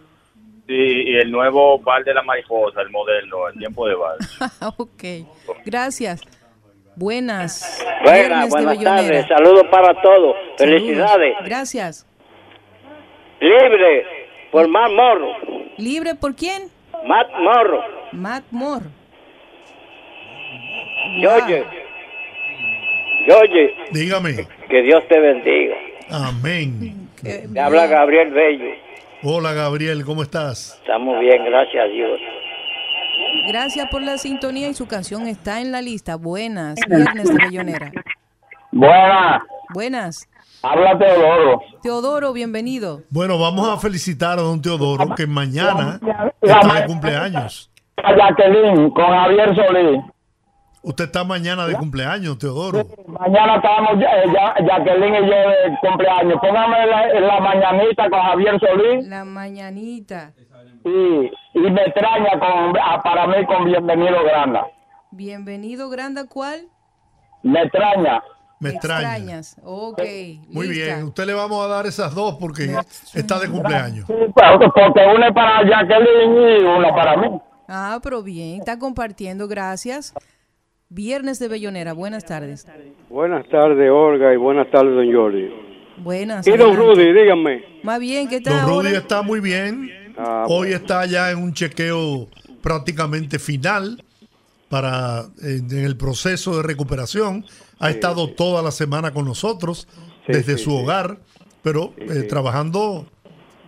[0.66, 4.16] Sí, y el nuevo bar de la mariposa, el moderno, el tiempo de bar.
[4.78, 5.04] ok,
[5.64, 6.22] gracias.
[6.96, 7.84] Buenas.
[8.02, 9.26] Buenas, buenas tardes.
[9.28, 10.34] Saludos para todos.
[10.58, 10.80] Saludos.
[10.80, 11.34] Felicidades.
[11.44, 12.04] Gracias.
[13.40, 14.04] Libre
[14.50, 15.32] por Matt Morro.
[15.76, 16.70] ¿Libre por quién?
[17.06, 17.82] Matt Morro.
[18.12, 18.44] Matt.
[21.20, 21.64] George.
[23.26, 24.46] George, Dígame.
[24.68, 25.76] que Dios te bendiga.
[26.10, 27.08] Amén.
[27.22, 28.70] Te habla Gabriel Bello.
[29.22, 30.78] Hola, Gabriel, ¿cómo estás?
[30.80, 32.20] Estamos bien, gracias a Dios.
[33.48, 36.16] Gracias por la sintonía y su canción está en la lista.
[36.16, 36.78] Buenas.
[36.88, 37.92] Viernes de Bellonera.
[38.70, 40.28] Buenas, Buenas.
[40.72, 41.60] Habla Teodoro.
[41.82, 43.02] Teodoro, bienvenido.
[43.10, 46.00] Bueno, vamos a felicitar a don Teodoro, que mañana
[46.40, 47.70] está de cumpleaños.
[48.02, 50.00] A Jacqueline con Javier Solís.
[50.82, 52.84] Usted está mañana de cumpleaños, Teodoro.
[53.08, 56.38] Mañana estamos ya- ya- Jacqueline y yo de cumpleaños.
[56.40, 60.32] Póngame la, la mañanita con Javier Solís La mañanita.
[60.84, 60.88] y,
[61.58, 64.66] y me extraña con, a- para mí con Bienvenido Granda.
[65.10, 66.66] Bienvenido, Granda, ¿cuál?
[67.42, 68.22] Me extraña.
[68.58, 69.16] Me extraña.
[69.16, 69.56] Extrañas.
[69.62, 70.02] Ok.
[70.48, 70.84] Muy lista.
[70.84, 72.74] bien, usted le vamos a dar esas dos porque
[73.14, 74.06] está de cumpleaños.
[74.06, 77.38] Sí, pues, Porque una es para Jacqueline y una para mí.
[77.68, 80.14] Ah, pero bien, está compartiendo, gracias.
[80.88, 82.66] Viernes de Bellonera, buenas tardes.
[83.10, 85.50] Buenas tardes, Olga, y buenas tardes, don Jordi.
[85.98, 86.46] Buenas.
[86.46, 86.94] Y don adelante.
[86.94, 87.64] Rudy, díganme.
[87.82, 88.98] Más bien, ¿qué tal Don Rudy ahora?
[88.98, 89.90] está muy bien.
[90.16, 92.28] Ah, Hoy está ya en un chequeo
[92.62, 94.02] prácticamente final
[94.68, 97.44] para en, en el proceso de recuperación.
[97.78, 99.86] Ha estado toda la semana con nosotros
[100.26, 100.76] Sí, desde sí, su sí.
[100.82, 101.18] hogar,
[101.62, 103.06] pero eh, trabajando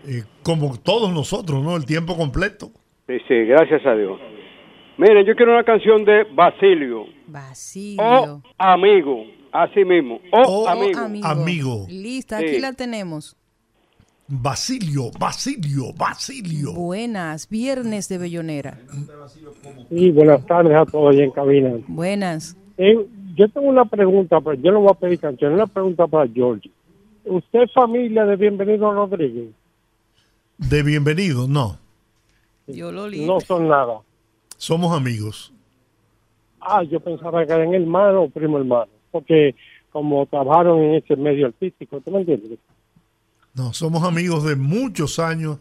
[0.07, 1.77] eh, como todos nosotros, ¿no?
[1.77, 2.71] El tiempo completo.
[3.07, 4.19] Sí, sí, gracias a Dios.
[4.97, 7.05] Miren, yo quiero una canción de Basilio.
[7.27, 8.03] Basilio.
[8.03, 10.21] O amigo, así mismo.
[10.33, 10.99] O, O amigo.
[11.25, 11.87] amigo.
[11.89, 12.47] Lista, Sí.
[12.47, 13.37] aquí la tenemos.
[14.31, 16.75] Basilio, Basilio, Basilio.
[16.75, 18.79] Buenas, viernes de Bellonera.
[19.89, 21.71] Sí, buenas tardes a todos ahí en cabina.
[21.89, 22.55] Buenas.
[22.77, 26.31] Eh, yo tengo una pregunta, pero yo no voy a pedir canción, una pregunta para
[26.31, 26.71] George.
[27.25, 29.49] ¿Usted es familia de Bienvenido Rodríguez?
[30.59, 31.79] De bienvenido, no.
[32.67, 34.01] Yo lo No son nada.
[34.59, 35.55] Somos amigos.
[36.61, 39.55] Ah, yo pensaba que eran hermano o primo hermano, porque
[39.91, 42.59] como trabajaron en ese medio artístico, ¿tú me entiendes?
[43.59, 45.59] No, somos amigos de muchos años,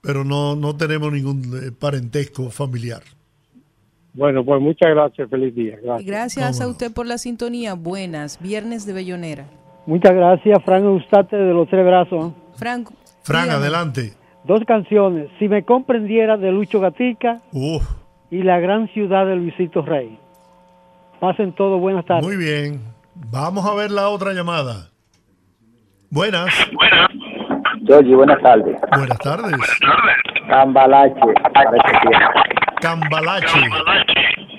[0.00, 3.02] pero no, no tenemos ningún eh, parentesco familiar.
[4.14, 5.78] Bueno, pues muchas gracias, feliz día.
[5.82, 6.06] Gracias.
[6.06, 7.74] Gracias a usted por la sintonía.
[7.74, 9.46] Buenas, viernes de Bellonera.
[9.86, 12.32] Muchas gracias, Frank Eustate de los Tres Brazos.
[12.56, 12.92] Franco.
[13.22, 13.60] Fran, dígame.
[13.62, 14.12] adelante.
[14.44, 17.84] Dos canciones, Si me comprendiera de Lucho Gatica Uf,
[18.30, 20.18] y La gran ciudad de Luisito Rey.
[21.20, 22.24] Pasen todo, buenas tardes.
[22.26, 22.80] muy bien.
[23.14, 24.88] Vamos a ver la otra llamada.
[26.10, 26.52] Buenas.
[27.86, 28.76] Georgie, buenas tardes.
[28.96, 29.52] Buenas tardes.
[30.48, 31.20] Cambalache,
[31.52, 32.80] parece que.
[32.80, 33.60] Cambalache.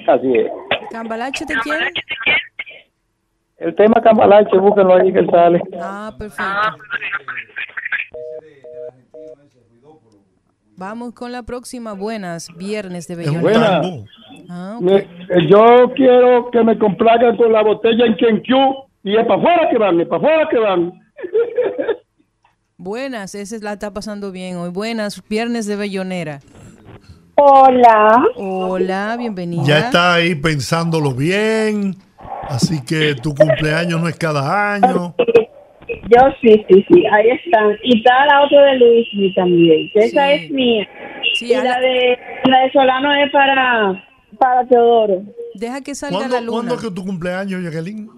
[0.07, 0.51] Así es.
[0.91, 1.91] ¿Cambalache te quiere?
[3.57, 5.61] El tema Cambalache, búsquenlo ahí que él sale.
[5.81, 6.43] Ah, perfecto.
[10.75, 11.93] Vamos con la próxima.
[11.93, 14.05] Buenas, viernes de Es tango.
[14.49, 15.07] Ah, Eh,
[15.49, 19.77] Yo quiero que me complazcan con la botella en Kenkyu y es para afuera que
[19.77, 20.91] van, para afuera que van.
[22.77, 24.69] Buenas, esa es la está pasando bien hoy.
[24.69, 26.39] Buenas, viernes de Bellonera.
[27.35, 28.25] Hola.
[28.35, 29.63] Hola, bienvenida.
[29.63, 31.95] Ya está ahí pensándolo bien.
[32.49, 35.15] Así que tu cumpleaños no es cada año.
[36.09, 37.77] Yo sí, sí, sí, ahí están.
[37.83, 40.87] Y está la otra de Luis también, que esa es mía.
[41.41, 44.03] y la de, la de Solano es para,
[44.39, 45.21] para Teodoro.
[45.53, 46.51] Deja que salga ¿Cuándo, la luna.
[46.51, 48.09] ¿Cuándo es que tu cumpleaños, Jacqueline?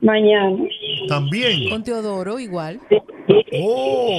[0.00, 0.56] Mañana.
[1.08, 1.68] También.
[1.70, 2.80] Con Teodoro igual.
[3.52, 4.18] Oh.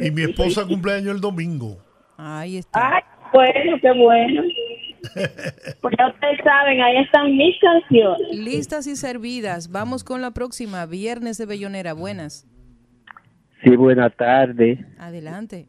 [0.00, 1.78] Y mi esposa cumpleaños el domingo.
[2.16, 2.96] Ahí está.
[2.96, 4.42] Ay, bueno, qué bueno.
[5.80, 8.28] Pues ya ustedes saben, ahí están mis canciones.
[8.32, 9.70] Listas y servidas.
[9.70, 10.86] Vamos con la próxima.
[10.86, 11.92] Viernes de Bellonera.
[11.92, 12.46] Buenas.
[13.64, 14.78] Sí, buenas tardes.
[14.98, 15.66] Adelante.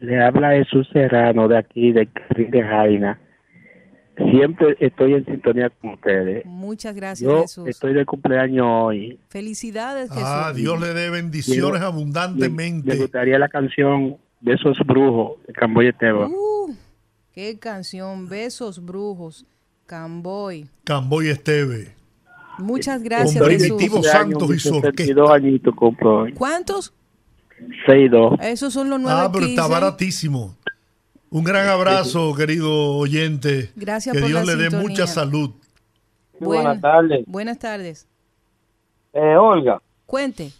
[0.00, 3.20] Le habla Jesús Serrano de aquí, de Carril de Jaina.
[4.16, 6.44] Siempre estoy en sintonía con ustedes.
[6.46, 7.68] Muchas gracias, Yo Jesús.
[7.68, 9.18] estoy de cumpleaños hoy.
[9.28, 10.22] Felicidades, Jesús.
[10.24, 12.88] Ah, Dios le dé bendiciones Quiero- abundantemente.
[12.92, 16.28] Me gustaría la canción de esos brujos de Camboya Teba.
[16.28, 16.74] Uh,
[17.32, 18.28] qué canción.
[18.28, 19.46] Besos, brujos.
[19.86, 20.68] Camboy.
[20.84, 21.92] Camboy Esteve.
[22.58, 23.66] Muchas gracias, Con Jesús.
[23.76, 24.90] Primitivo Santos y su orquesta.
[25.02, 26.32] 62 añitos compro hoy.
[26.34, 26.92] ¿Cuántos?
[27.86, 28.38] 62.
[28.42, 29.72] Esos son los nueve Ah, pero está quince.
[29.72, 30.56] baratísimo.
[31.34, 33.72] Un gran abrazo, querido oyente.
[33.74, 34.88] Gracias que por Dios la le dé sintonía.
[34.88, 35.50] mucha salud.
[36.38, 37.24] buenas tardes.
[37.26, 38.08] Buenas tardes.
[39.12, 40.50] Eh, Olga, Cuente.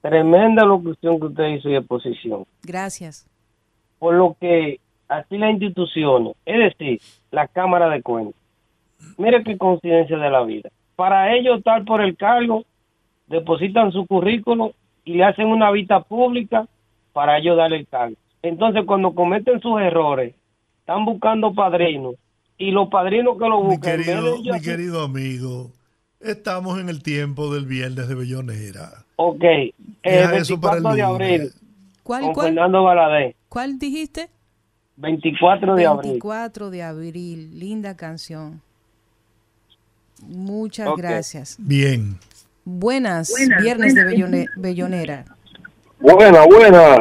[0.00, 2.44] tremenda locución que usted hizo y exposición.
[2.64, 3.28] Gracias.
[4.00, 7.00] Por lo que así las instituciones, es decir,
[7.30, 8.34] la Cámara de Cuentas,
[9.16, 10.70] mire qué coincidencia de la vida.
[10.96, 12.64] Para ellos estar por el cargo,
[13.28, 14.72] depositan su currículo
[15.04, 16.66] y le hacen una vista pública
[17.12, 18.16] para ellos darle el cargo.
[18.42, 20.34] Entonces, cuando cometen sus errores,
[20.80, 22.14] están buscando padrinos
[22.56, 25.70] y los padrinos que lo Mi buscan, de querido, ellos mi querido amigo,
[26.20, 29.04] estamos en el tiempo del viernes de Bellonera.
[29.16, 29.72] Ok, eh,
[30.02, 31.52] el 24 de abril,
[32.02, 32.46] ¿Cuál, con cuál?
[32.48, 33.36] Fernando Valadez.
[33.48, 34.28] ¿Cuál dijiste?
[34.96, 36.10] 24 de abril.
[36.12, 37.58] 24 de abril.
[37.58, 38.60] Linda canción.
[40.26, 40.98] Muchas Ok.
[40.98, 41.56] gracias.
[41.60, 42.18] Bien.
[42.64, 44.20] Buenas, Buenas, viernes de buenas.
[44.30, 45.24] Bellone- Bellonera.
[46.00, 46.98] Buena, buena.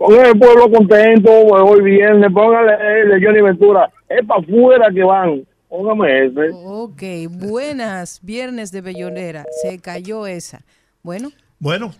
[0.00, 2.72] Con el pueblo contento, hoy viernes, póngale
[3.02, 3.92] el de Johnny Ventura.
[4.08, 5.46] Es para afuera que van.
[5.68, 6.50] Póngame ese.
[6.54, 9.44] Ok, buenas, viernes de Bellonera.
[9.62, 10.62] Se cayó esa.
[11.02, 11.92] Bueno, Bueno,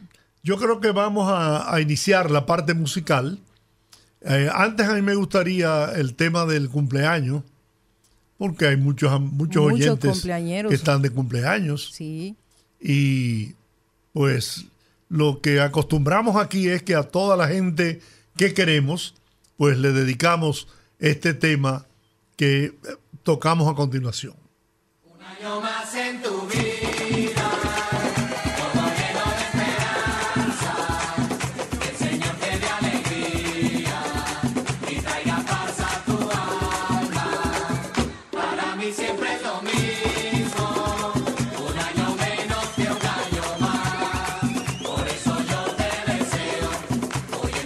[0.43, 3.39] yo creo que vamos a, a iniciar la parte musical.
[4.23, 7.43] Eh, antes a mí me gustaría el tema del cumpleaños,
[8.39, 11.91] porque hay muchos, muchos, Muchos oyentes que están de cumpleaños.
[11.93, 12.35] sí.
[12.81, 13.53] Y
[14.15, 14.65] pues
[15.11, 18.01] lo que acostumbramos aquí es que a toda la gente
[18.37, 19.15] que queremos,
[19.57, 20.69] pues le dedicamos
[21.01, 21.85] este tema
[22.37, 22.79] que
[23.25, 24.35] tocamos a continuación.
[25.21, 26.70] año más en tu vida,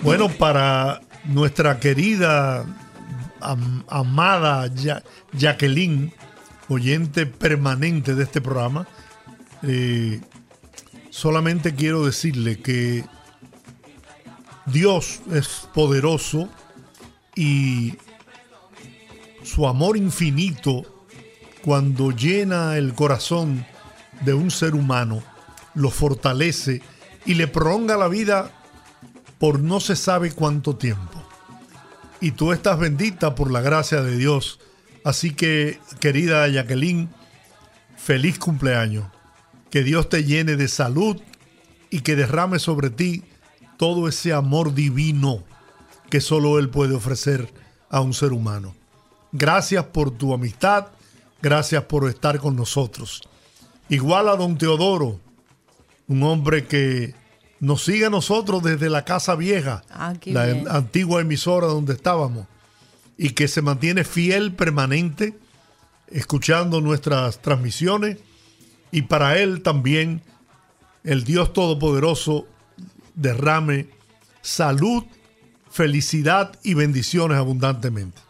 [0.05, 2.65] Bueno, para nuestra querida,
[3.41, 4.71] am- amada
[5.33, 6.13] Jacqueline,
[6.69, 8.87] oyente permanente de este programa,
[9.63, 10.21] eh,
[11.11, 13.05] solamente quiero decirle que
[14.67, 16.49] Dios es poderoso
[17.35, 17.95] y
[19.43, 20.83] su amor infinito
[21.63, 23.67] cuando llena el corazón
[24.23, 25.23] de un ser humano,
[25.75, 26.83] lo fortalece
[27.27, 28.51] y le prolonga la vida
[29.39, 31.23] por no se sabe cuánto tiempo.
[32.21, 34.61] Y tú estás bendita por la gracia de Dios.
[35.05, 37.11] Así que, querida Jacqueline,
[37.97, 39.07] feliz cumpleaños.
[39.71, 41.21] Que Dios te llene de salud
[41.91, 43.25] y que derrame sobre ti
[43.77, 45.45] todo ese amor divino
[46.11, 47.53] que solo Él puede ofrecer
[47.91, 48.75] a un ser humano.
[49.33, 50.87] Gracias por tu amistad,
[51.43, 53.23] gracias por estar con nosotros.
[53.89, 55.21] Igual a don Teodoro,
[56.07, 57.15] un hombre que
[57.65, 60.67] nos sigue a nosotros desde la Casa Vieja, Ah, la bien.
[60.69, 62.47] antigua emisora donde estábamos,
[63.17, 65.35] y que se mantiene fiel, permanente,
[66.09, 68.19] escuchando nuestras transmisiones,
[68.93, 70.23] y para él también
[71.05, 72.47] el Dios Todopoderoso
[73.15, 73.89] derrame
[74.43, 75.05] salud,
[75.71, 78.21] felicidad y bendiciones abundantemente.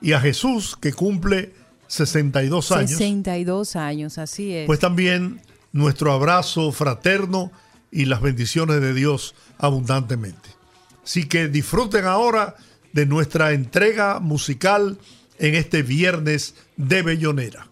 [0.00, 1.52] Y a Jesús, que cumple
[1.88, 4.66] 62 años, 62 años, así es.
[4.66, 7.52] pues también nuestro abrazo fraterno
[7.90, 10.50] y las bendiciones de Dios abundantemente.
[11.04, 12.56] Así que disfruten ahora
[12.92, 14.98] de nuestra entrega musical
[15.38, 17.70] en este viernes de Bellonera.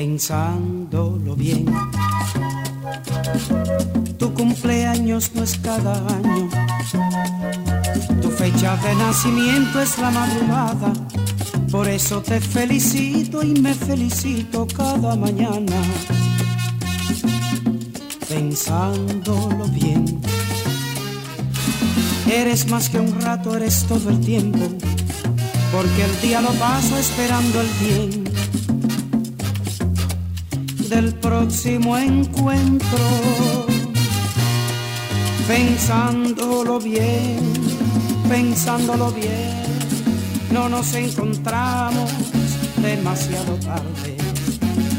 [0.00, 1.66] pensándolo bien.
[4.20, 6.50] Tu cumpleaños no es cada año,
[8.20, 10.92] tu fecha de nacimiento es la madrugada.
[11.70, 15.80] Por eso te felicito y me felicito cada mañana.
[18.28, 20.20] Pensándolo bien.
[22.30, 24.68] Eres más que un rato, eres todo el tiempo.
[25.72, 28.24] Porque el día lo paso esperando el bien
[30.90, 33.79] del próximo encuentro.
[35.50, 37.40] Pensándolo bien,
[38.28, 39.52] pensándolo bien,
[40.52, 42.08] no nos encontramos
[42.80, 44.16] demasiado tarde.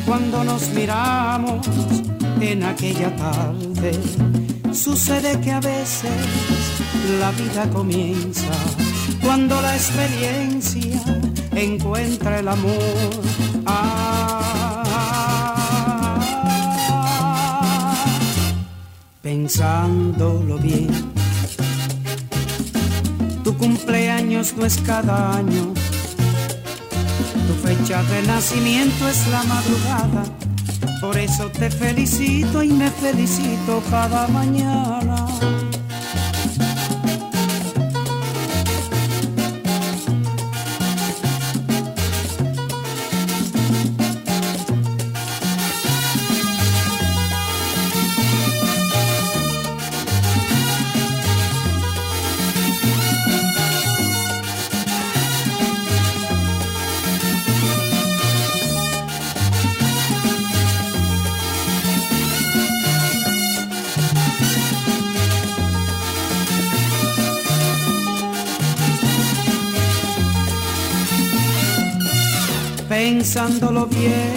[0.06, 1.66] Cuando nos miramos
[2.42, 3.94] en aquella tarde,
[4.74, 6.12] sucede que a veces
[7.22, 8.52] la vida comienza
[9.24, 11.02] cuando la experiencia
[11.56, 13.10] encuentra el amor.
[13.66, 14.21] Ah,
[19.52, 20.88] pensándolo bien.
[23.44, 25.74] Tu cumpleaños no es cada año,
[27.48, 30.24] tu fecha de nacimiento es la madrugada.
[31.02, 35.21] Por eso te felicito y me felicito cada mañana.
[73.22, 74.34] Pensándolo bien,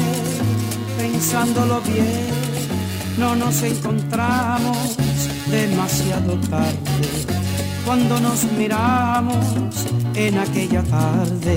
[0.98, 2.28] pensándolo bien,
[3.18, 4.98] no nos encontramos
[5.50, 6.76] demasiado tarde.
[7.86, 9.46] Cuando nos miramos
[10.14, 11.56] en aquella tarde,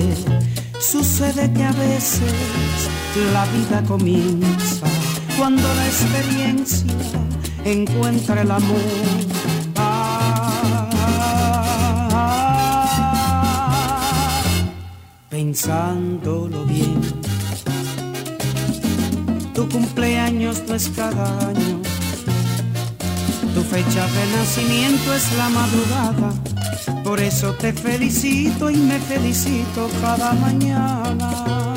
[0.80, 2.34] sucede que a veces
[3.34, 4.88] la vida comienza
[5.38, 6.94] cuando la experiencia
[7.66, 9.28] encuentra el amor.
[15.38, 16.17] pensándolo bien.
[20.96, 21.82] Cada año,
[23.56, 26.34] tu fecha de nacimiento es la madrugada.
[27.04, 31.77] Por eso te felicito y me felicito cada mañana.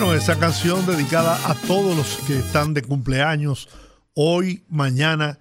[0.00, 3.68] Bueno, esa canción dedicada a todos los que están de cumpleaños
[4.14, 5.38] hoy, mañana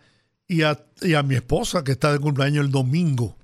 [0.50, 3.38] y a, y a mi esposa que está de cumpleaños el domingo.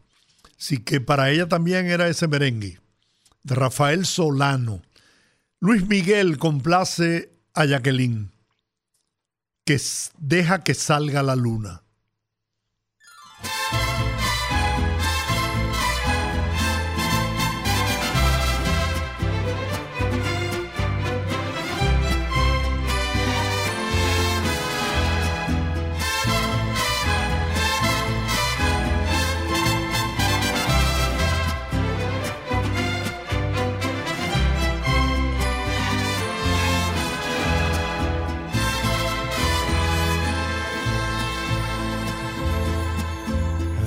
[0.60, 2.82] Así que para ella también era ese merengue
[3.44, 4.82] de Rafael Solano.
[5.62, 8.34] Luis Miguel complace a Jacqueline
[9.64, 9.80] que
[10.18, 11.85] deja que salga la luna.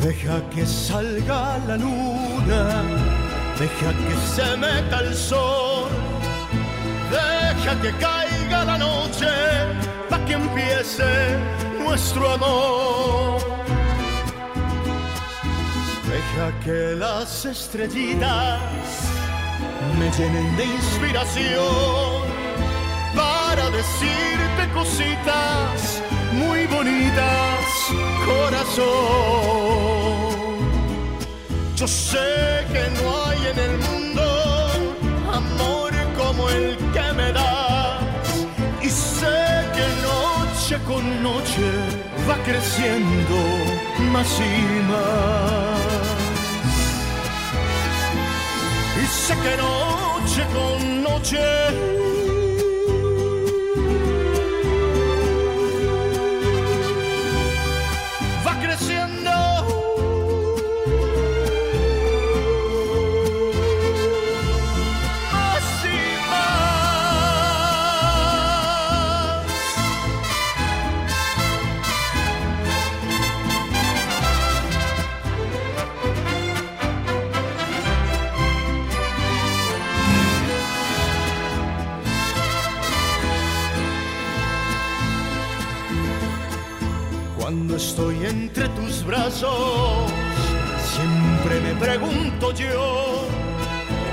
[0.03, 2.83] Deja que salga la luna,
[3.59, 5.91] deja que se meta el sol,
[7.11, 9.27] deja que caiga la noche
[10.09, 11.37] para que empiece
[11.81, 13.41] nuestro amor.
[16.07, 18.61] Deja que las estrellitas
[19.99, 22.38] me llenen de inspiración
[23.15, 26.03] para decirte cositas
[26.33, 27.65] muy bonitas,
[28.25, 28.89] corazón.
[31.77, 34.23] Yo sé que no hay en el mundo
[35.33, 38.03] amor como el que me das.
[38.83, 39.39] Y sé
[39.77, 41.69] que noche con noche
[42.29, 43.37] va creciendo
[44.13, 45.79] más y más.
[49.03, 52.08] Y sé que noche con noche
[88.43, 90.11] entre tus brazos,
[90.95, 93.27] siempre me pregunto yo,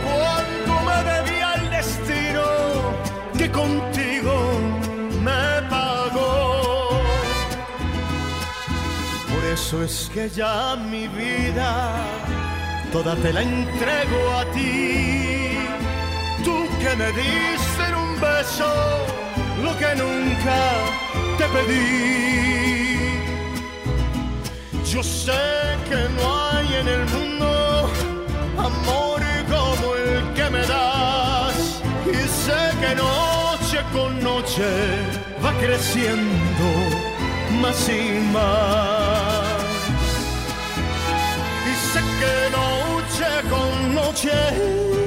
[0.06, 2.46] ¿cuánto me debía el destino
[3.38, 4.36] que contigo
[5.28, 6.90] me pagó?
[9.32, 11.70] Por eso es que ya mi vida
[12.92, 15.58] toda te la entrego a ti,
[16.44, 18.72] tú que me diste en un beso
[19.64, 20.58] lo que nunca
[21.38, 22.95] te pedí.
[24.96, 25.34] Yo sé
[25.90, 27.90] que no hay en el mundo
[28.58, 29.20] amor
[29.50, 31.82] como el que me das.
[32.08, 34.64] Y sé que noche con noche
[35.44, 36.68] va creciendo
[37.62, 39.66] más y más.
[41.70, 45.05] Y sé que noche con noche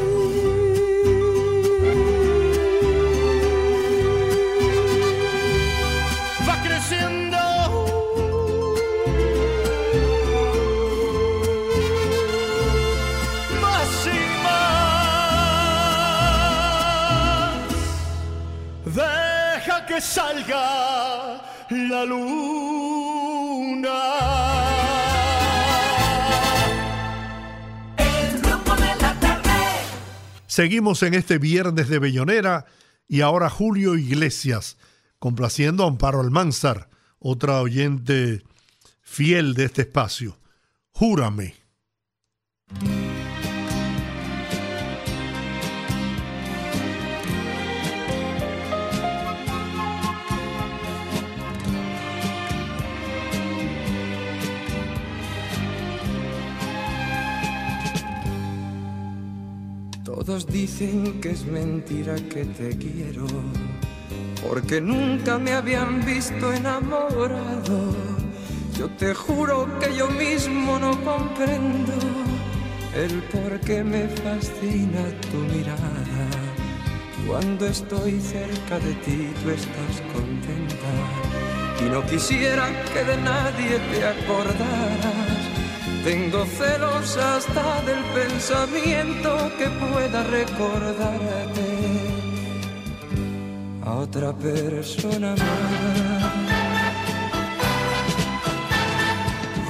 [20.19, 21.41] salga
[21.71, 22.29] la luna.
[30.47, 32.67] Seguimos en este viernes de Bellonera
[33.07, 34.77] y ahora Julio Iglesias,
[35.21, 36.89] complaciendo a Amparo Almanzar,
[37.21, 38.43] otra oyente
[39.03, 40.37] fiel de este espacio.
[40.91, 41.55] Júrame.
[60.29, 63.27] Todos dicen que es mentira que te quiero,
[64.47, 67.97] porque nunca me habían visto enamorado.
[68.79, 71.95] Yo te juro que yo mismo no comprendo
[72.95, 75.01] el por qué me fascina
[75.31, 76.29] tu mirada.
[77.27, 80.93] Cuando estoy cerca de ti tú estás contenta
[81.81, 85.38] y no quisiera que de nadie te acordaras.
[86.09, 91.69] Tengo celos hasta del pensamiento que pueda recordarte
[93.85, 96.33] a otra persona más.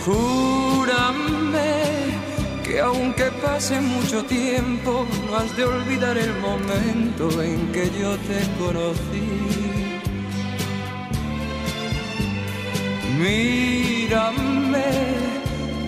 [0.04, 1.72] Júrame
[2.64, 8.38] que aunque pase mucho tiempo, no has de olvidar el momento en que yo te
[8.60, 9.28] conocí.
[13.18, 14.86] Mírame,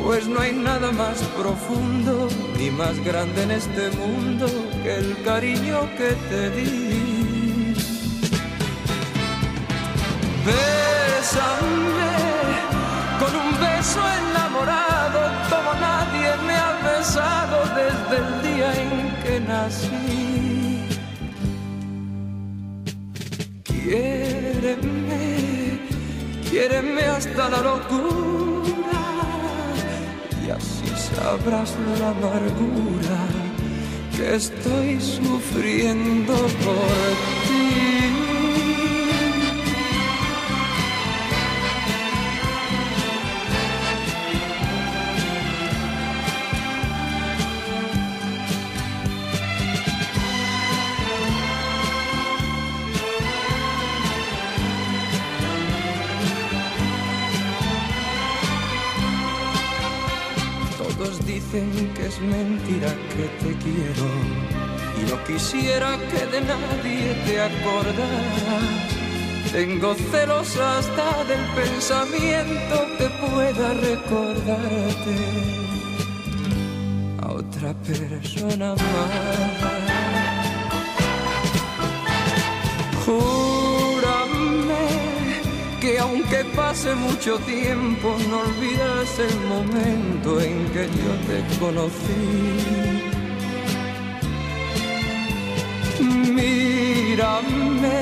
[0.04, 2.28] pues no hay nada más profundo
[2.58, 4.46] ni más grande en este mundo
[4.82, 7.74] que el cariño que te di.
[10.46, 12.12] Bésame
[13.20, 15.20] con un beso enamorado
[15.50, 18.92] como nadie me ha besado desde el día en
[19.22, 20.86] que nací.
[23.64, 25.24] Quiéreme,
[26.48, 28.49] quiéreme hasta la locura
[30.50, 33.20] y así sabrás la amargura
[34.16, 37.39] que estoy sufriendo por ti.
[62.10, 64.06] Es mentira que te quiero
[65.00, 68.68] y no quisiera que de nadie te acordaras.
[69.52, 75.16] Tengo celos hasta del pensamiento que pueda recordarte
[77.22, 79.80] a otra persona más.
[86.00, 92.70] Aunque pase mucho tiempo no olvidas el momento en que yo te conocí.
[96.38, 98.00] Mírame,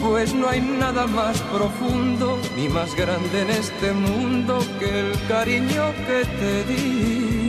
[0.00, 5.92] pues no hay nada más profundo ni más grande en este mundo que el cariño
[6.06, 7.42] que te di.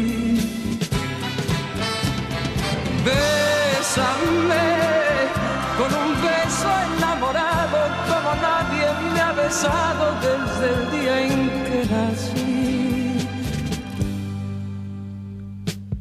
[3.05, 4.63] Bésame
[5.77, 6.22] con un
[9.63, 13.27] besado desde el día en que nací.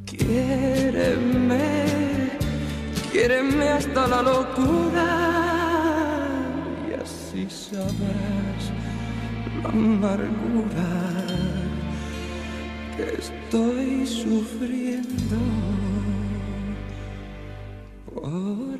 [0.07, 1.69] Quiéreme,
[3.13, 5.09] quiéreme hasta la locura.
[6.89, 8.65] Y así sabrás
[9.63, 10.91] la amargura
[12.97, 15.39] que estoy sufriendo.
[18.15, 18.72] Por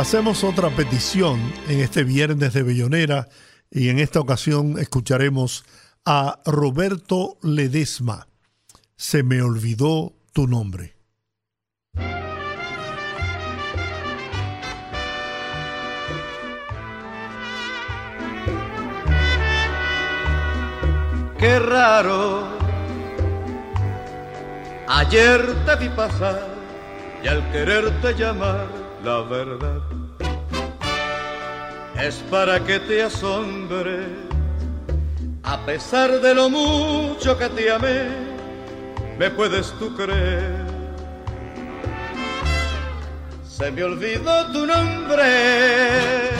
[0.00, 3.28] Complacemos otra petición en este viernes de Bellonera
[3.70, 5.62] y en esta ocasión escucharemos
[6.06, 8.26] a Roberto Ledesma.
[8.96, 10.96] Se me olvidó tu nombre.
[21.38, 22.48] Qué raro.
[24.88, 26.48] Ayer te vi pasar
[27.22, 29.80] y al quererte llamar la verdad
[32.02, 34.06] es para que te asombre.
[35.42, 38.04] A pesar de lo mucho que te amé,
[39.18, 40.66] me puedes tú creer.
[43.46, 46.30] Se me olvidó tu nombre.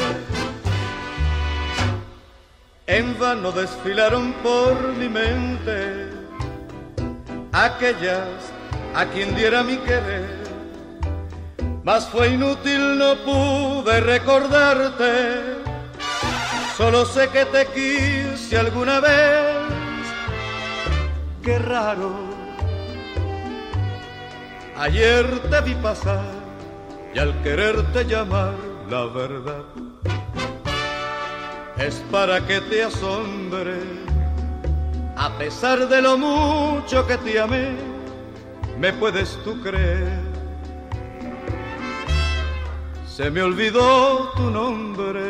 [2.86, 6.08] En vano desfilaron por mi mente
[7.52, 8.52] aquellas
[8.94, 10.39] a quien diera mi querer.
[11.92, 15.60] Mas fue inútil, no pude recordarte.
[16.76, 19.56] Solo sé que te quise alguna vez.
[21.42, 22.12] Qué raro.
[24.78, 26.22] Ayer te vi pasar
[27.12, 28.54] y al quererte llamar
[28.88, 29.64] la verdad
[31.76, 33.80] es para que te asombre.
[35.16, 37.74] A pesar de lo mucho que te amé,
[38.78, 40.29] me puedes tú creer.
[43.20, 45.20] Se me olvidó tu nombre.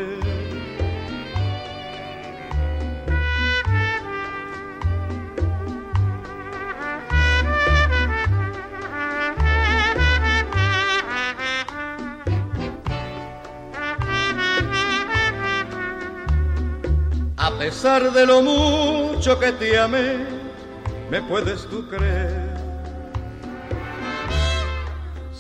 [17.37, 20.27] A pesar de lo mucho que te amé,
[21.11, 22.50] me puedes tú creer.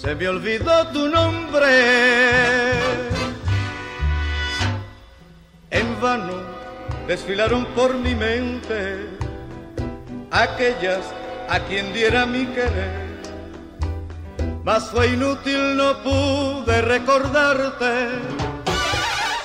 [0.00, 2.72] Se me olvidó tu nombre.
[5.70, 6.40] En vano
[7.06, 9.10] desfilaron por mi mente
[10.30, 11.04] aquellas
[11.50, 13.10] a quien diera mi querer.
[14.64, 18.08] Mas fue inútil, no pude recordarte.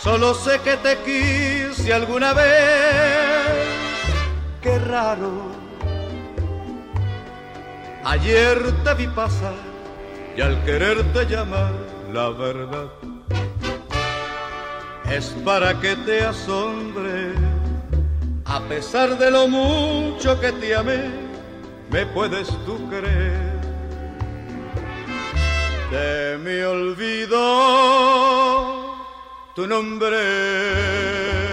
[0.02, 2.46] Solo sé que te quise alguna vez.
[4.62, 5.52] Qué raro.
[8.06, 9.65] Ayer te vi pasar
[10.36, 11.74] y al quererte llamar
[12.14, 12.90] la verdad
[15.10, 17.34] es para que te asombre.
[18.46, 21.10] A pesar de lo mucho que te amé,
[21.92, 23.56] me puedes tú creer.
[25.90, 27.36] Se me olvidó
[29.56, 31.45] tu nombre.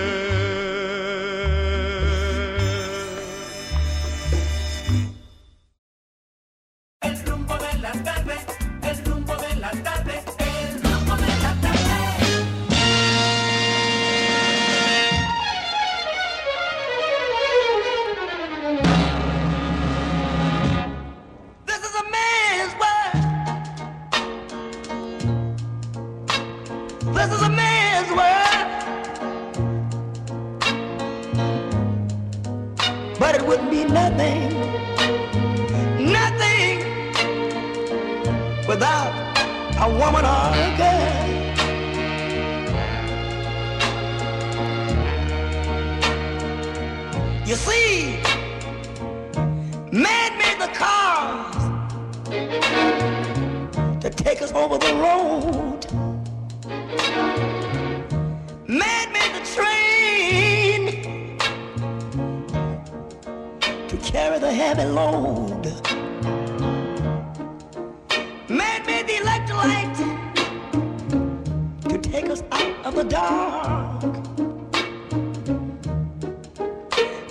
[34.22, 36.78] Nothing, nothing
[38.68, 39.12] without
[39.80, 41.20] a woman or a girl.
[47.46, 48.20] You see,
[49.92, 51.56] man made the cars
[54.00, 55.86] to take us over the road.
[58.68, 59.91] Man made the train
[64.32, 65.64] carry the heavy load.
[68.48, 69.94] Man made the electric light
[71.88, 74.02] to take us out of the dark.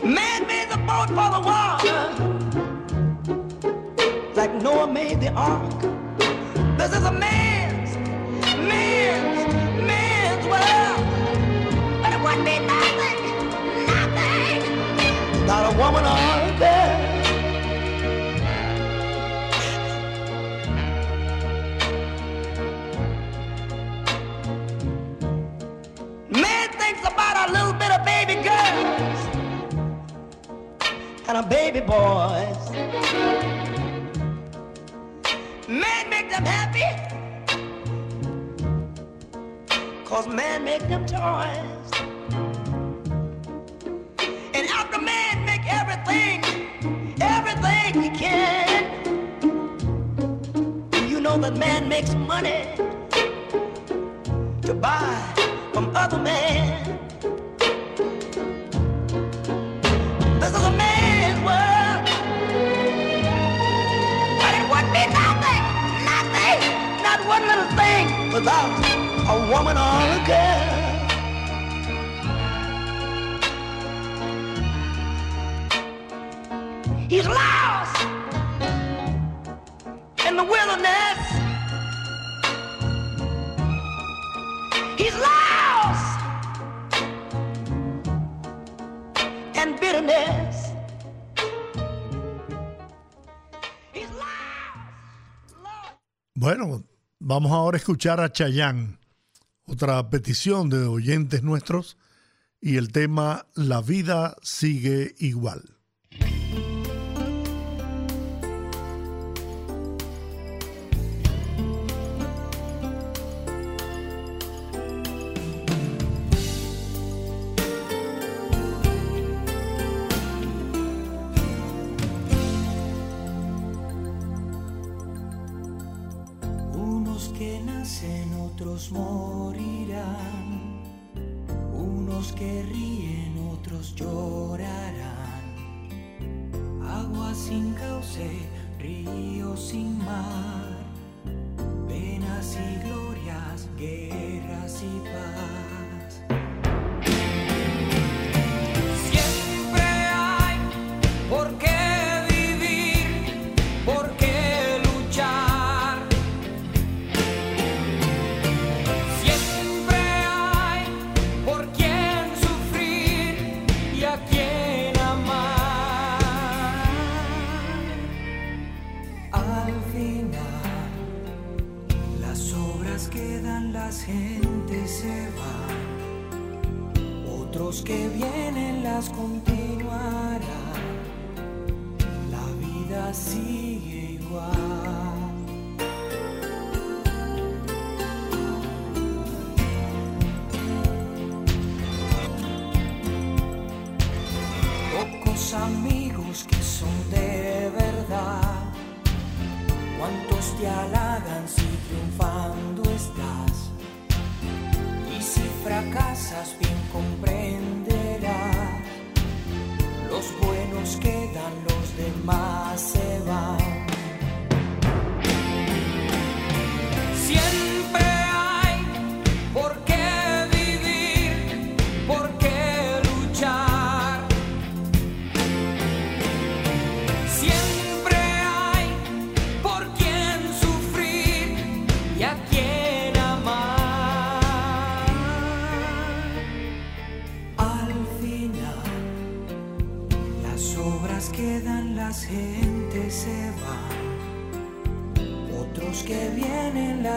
[0.03, 2.01] Man made the boat for the water,
[4.35, 5.81] like Noah made the ark.
[6.77, 7.95] This is a man's,
[8.57, 9.53] man's,
[9.87, 11.05] man's world.
[12.01, 13.19] But it wouldn't be nothing,
[13.87, 14.61] nothing,
[15.41, 16.80] without a woman or a
[27.41, 29.19] about little bit of baby girls
[31.27, 32.69] and a baby boys.
[35.67, 36.83] Man make them happy,
[40.05, 41.91] cause man make them toys.
[44.53, 46.43] And after man make everything,
[47.21, 48.91] everything he can,
[51.09, 52.67] you know that man makes money
[54.63, 55.17] to buy
[55.73, 56.40] from other men.
[68.33, 68.71] Without
[69.27, 70.81] a woman or a girl.
[77.09, 77.60] He's lost
[97.31, 98.99] vamos ahora a escuchar a Chayán,
[99.65, 101.95] otra petición de oyentes nuestros,
[102.59, 105.77] y el tema La vida sigue igual.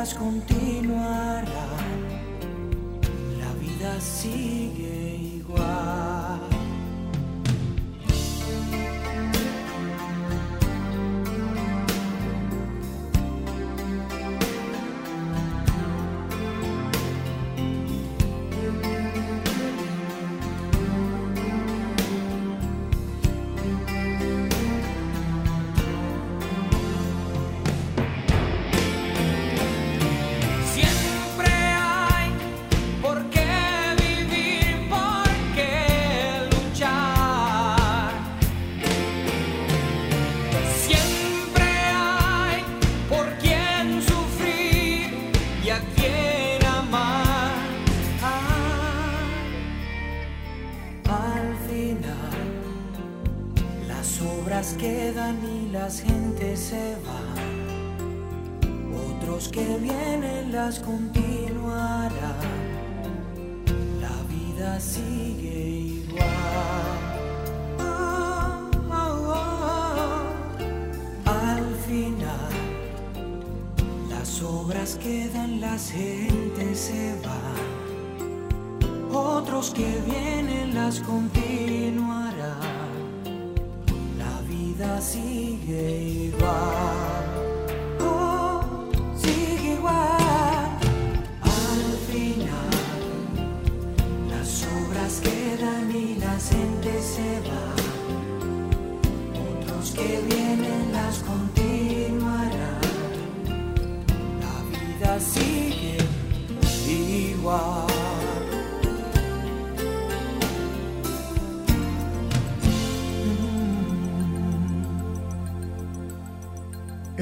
[0.05, 1.47] Las continuarán.
[3.41, 6.04] La vida sigue igual.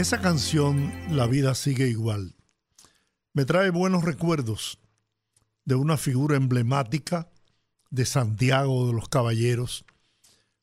[0.03, 2.35] Esa canción, La vida sigue igual,
[3.35, 4.81] me trae buenos recuerdos
[5.65, 7.31] de una figura emblemática
[7.89, 9.85] de Santiago de los Caballeros.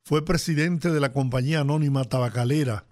[0.03, 2.83] Fue presidente de la compañía anónima tabacalera,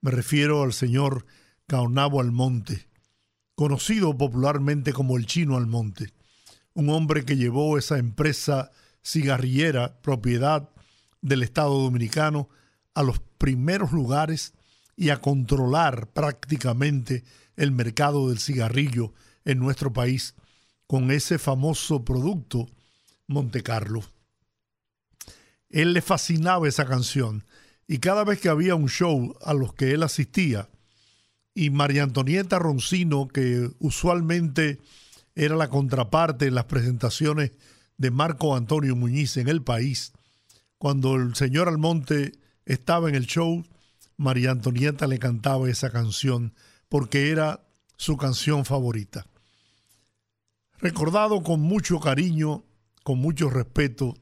[0.00, 1.26] me refiero al señor
[1.68, 2.88] Caonabo Almonte,
[3.54, 6.12] conocido popularmente como el Chino Almonte,
[6.72, 8.72] un hombre que llevó esa empresa
[9.04, 10.70] cigarrillera, propiedad
[11.22, 12.48] del Estado Dominicano,
[12.94, 14.53] a los primeros lugares
[14.96, 17.24] y a controlar prácticamente
[17.56, 19.12] el mercado del cigarrillo
[19.44, 20.34] en nuestro país
[20.86, 22.68] con ese famoso producto
[23.26, 24.02] Monte Carlo.
[25.70, 27.44] Él le fascinaba esa canción
[27.86, 30.68] y cada vez que había un show a los que él asistía
[31.54, 34.80] y María Antonieta Roncino, que usualmente
[35.34, 37.52] era la contraparte en las presentaciones
[37.96, 40.12] de Marco Antonio Muñiz en el país,
[40.78, 42.32] cuando el señor Almonte
[42.66, 43.64] estaba en el show,
[44.16, 46.54] María Antonieta le cantaba esa canción
[46.88, 49.26] porque era su canción favorita.
[50.78, 52.64] Recordado con mucho cariño,
[53.02, 54.16] con mucho respeto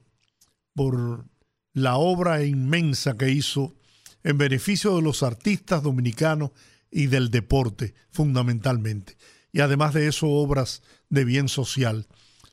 [0.74, 1.24] por
[1.72, 3.74] la obra inmensa que hizo
[4.22, 6.50] en beneficio de los artistas dominicanos
[6.90, 9.16] y del deporte fundamentalmente.
[9.52, 12.06] Y además de eso, obras de bien social.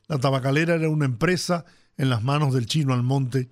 [0.08, 1.64] La tabacalera era una empresa
[1.96, 3.48] en las manos del chino Almonte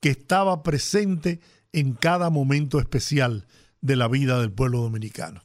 [0.00, 1.40] que estaba presente
[1.74, 3.46] en cada momento especial
[3.80, 5.42] de la vida del pueblo dominicano.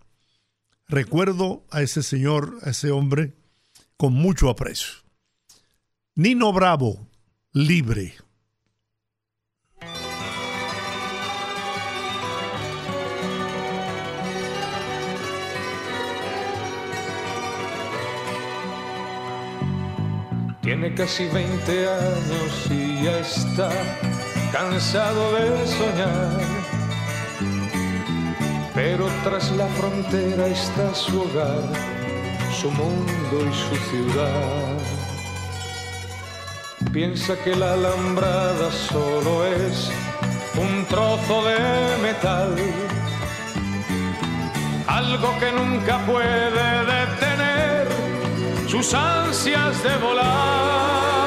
[0.88, 3.36] Recuerdo a ese señor, a ese hombre,
[3.98, 4.94] con mucho aprecio.
[6.16, 7.08] Nino Bravo,
[7.52, 8.16] libre.
[20.62, 23.72] Tiene casi 20 años y ya está
[24.52, 26.40] cansado de soñar.
[28.74, 31.64] Pero tras la frontera está su hogar,
[32.60, 34.78] su mundo y su ciudad.
[36.92, 39.92] Piensa que la alambrada solo es
[40.56, 41.58] un trozo de
[42.02, 42.56] metal,
[44.88, 47.88] algo que nunca puede detener
[48.68, 51.19] sus ansias de volar.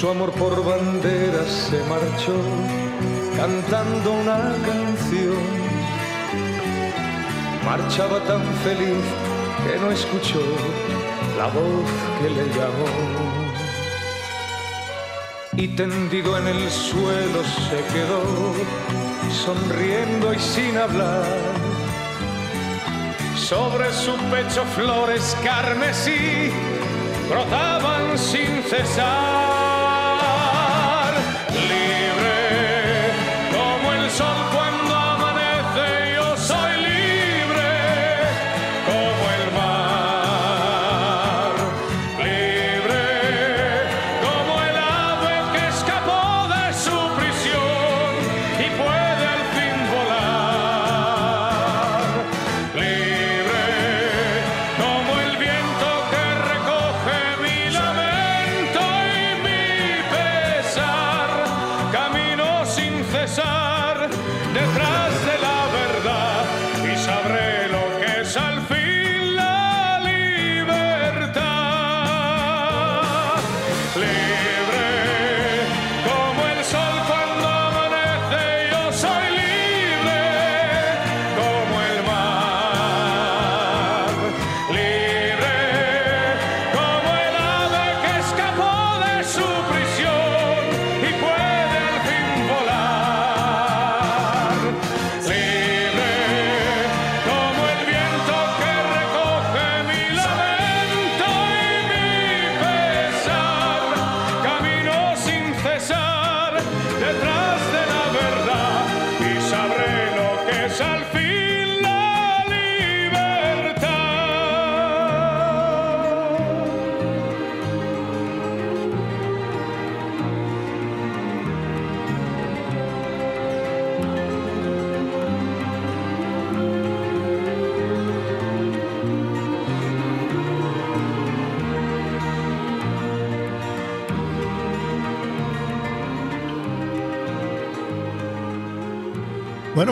[0.00, 2.34] Su amor por bandera se marchó
[3.36, 5.42] cantando una canción.
[7.66, 9.04] Marchaba tan feliz
[9.62, 10.40] que no escuchó
[11.36, 12.90] la voz que le llamó.
[15.58, 18.22] Y tendido en el suelo se quedó,
[19.44, 21.26] sonriendo y sin hablar.
[23.36, 26.50] Sobre su pecho flores carmesí
[27.28, 29.59] brotaban sin cesar.
[31.52, 32.29] Libre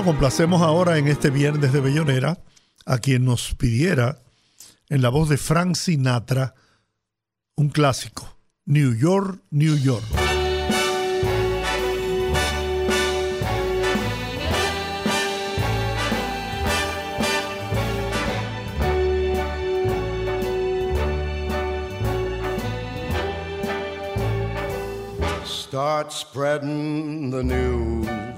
[0.08, 2.38] complacemos ahora en este viernes de Bellonera
[2.86, 4.22] a quien nos pidiera
[4.88, 6.54] en la voz de Frank Sinatra
[7.56, 10.02] un clásico, New York, New York.
[25.44, 28.37] Start spreading the news.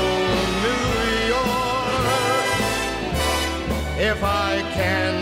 [4.73, 5.20] can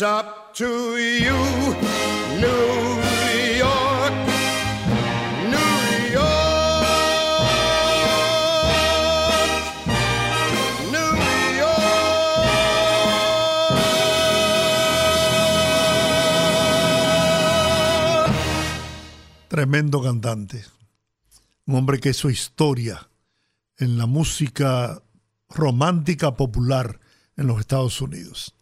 [0.00, 1.34] Up to you,
[19.48, 20.64] Tremendo cantante.
[21.66, 23.08] Un hombre que hizo historia
[23.78, 25.02] en la música
[25.48, 27.00] romántica popular
[27.36, 28.57] en los Estados Unidos.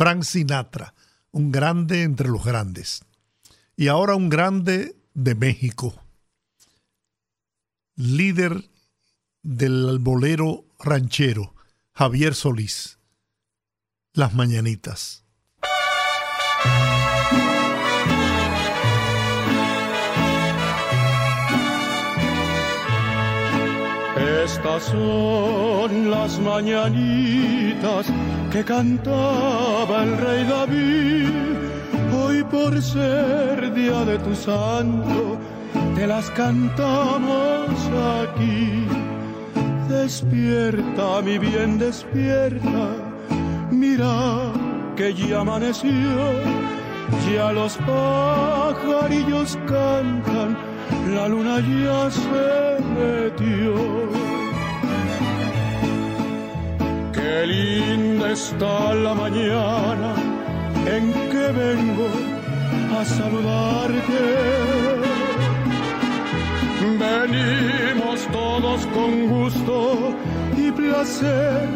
[0.00, 0.94] Frank Sinatra,
[1.30, 3.04] un grande entre los grandes.
[3.76, 5.94] Y ahora un grande de México.
[7.96, 8.70] Líder
[9.42, 11.54] del bolero ranchero,
[11.92, 12.98] Javier Solís.
[14.14, 15.26] Las Mañanitas.
[24.16, 28.06] Estas son las mañanitas
[28.50, 31.28] que cantaba el rey David.
[32.12, 35.38] Hoy por ser día de tu santo,
[35.94, 37.70] te las cantamos
[38.22, 38.86] aquí.
[39.88, 42.88] Despierta, mi bien, despierta.
[43.70, 44.52] Mira
[44.96, 45.90] que ya amaneció,
[47.32, 50.56] ya los pajarillos cantan,
[51.14, 54.39] la luna ya se metió.
[57.22, 60.14] Qué linda está la mañana
[60.96, 62.08] en que vengo
[62.98, 64.22] a saludarte.
[67.04, 70.14] Venimos todos con gusto
[70.56, 71.68] y placer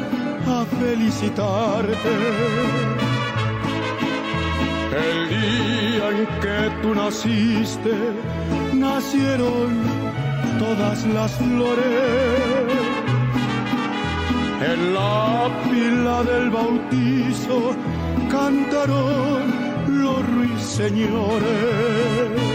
[0.47, 2.15] a felicitarte.
[5.09, 7.95] El día en que tú naciste,
[8.73, 9.71] nacieron
[10.59, 12.84] todas las flores.
[14.61, 17.75] En la pila del bautizo
[18.31, 19.53] cantaron
[19.89, 22.54] los ruiseñores.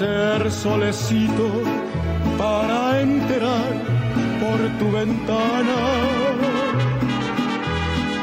[0.00, 1.48] Ser solecito
[2.38, 3.72] para enterar
[4.40, 5.80] por tu ventana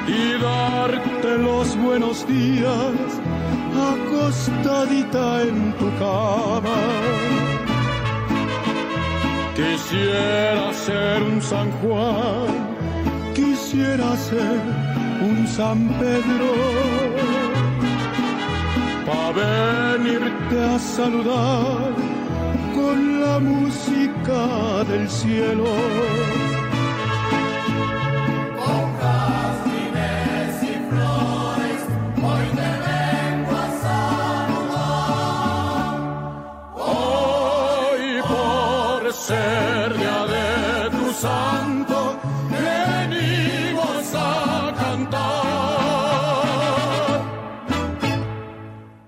[0.07, 2.97] y darte los buenos días
[3.93, 6.81] acostadita en tu cama.
[9.55, 12.47] Quisiera ser un San Juan,
[13.35, 14.61] quisiera ser
[15.21, 16.53] un San Pedro
[19.05, 19.87] para
[20.49, 21.93] venirte a saludar
[22.73, 25.65] con la música del cielo.
[28.65, 31.81] Con jazmines y flores,
[32.23, 33.67] hoy te vengo a
[34.67, 35.17] saludar.
[36.75, 40.47] Hoy por ser día de
[40.97, 41.76] tu santo,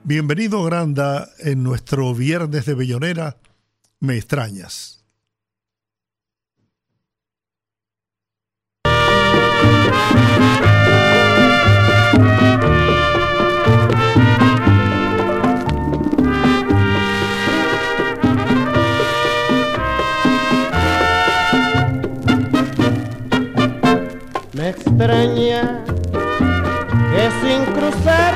[0.09, 3.37] Bienvenido Granda en nuestro viernes de Bellonera.
[3.99, 5.05] Me extrañas.
[24.53, 25.78] Me extraña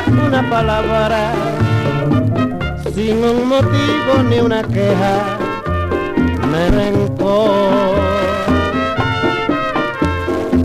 [0.08, 1.32] una palabra,
[2.94, 5.38] sin un motivo ni una queja,
[6.52, 7.96] me rencor.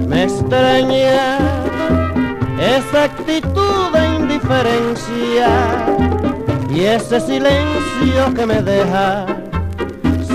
[0.08, 1.38] Me extraña
[2.60, 5.48] esa actitud de indiferencia
[6.74, 9.26] y ese silencio que me deja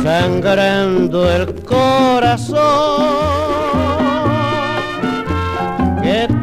[0.03, 2.57] sangrando el corazón.
[6.01, 6.42] ¿Qué tienes?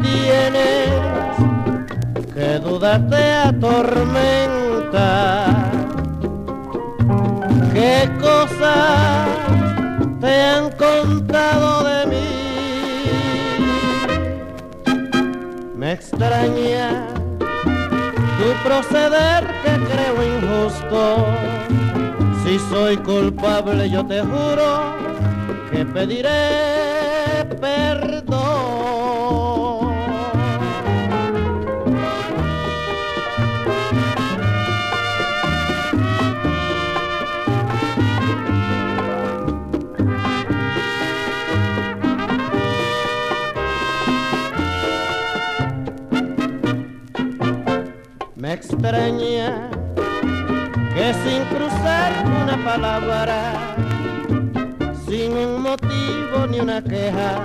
[2.81, 4.91] duda te atormenta?
[7.73, 9.27] ¿Qué cosas
[10.19, 12.29] te han contado de mí?
[15.75, 17.07] Me extraña
[18.39, 21.01] tu proceder que creo injusto.
[22.43, 24.95] Si soy culpable yo te juro
[25.71, 28.50] que pediré perdón.
[48.53, 49.69] Extraña
[50.93, 53.75] que sin cruzar una palabra,
[55.07, 57.41] sin un motivo ni una queja,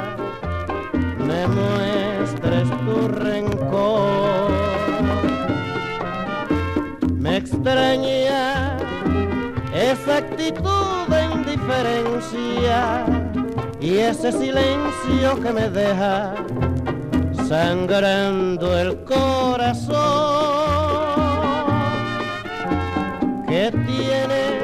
[1.19, 4.51] me muestres tu rencor.
[7.13, 8.77] Me extraña
[9.75, 13.05] esa actitud de indiferencia
[13.81, 16.35] y ese silencio que me deja
[17.49, 20.86] sangrando el corazón.
[23.57, 24.61] ¿Qué tienes?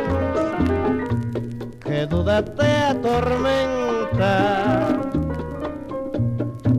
[1.83, 4.31] ¿Qué duda te atormenta?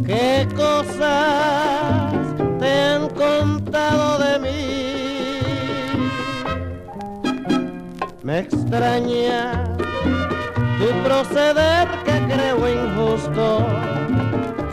[0.06, 2.14] ¿Qué cosas
[2.60, 5.40] te han contado de mí?
[8.22, 9.64] Me extraña
[10.78, 13.66] tu proceder que creo injusto.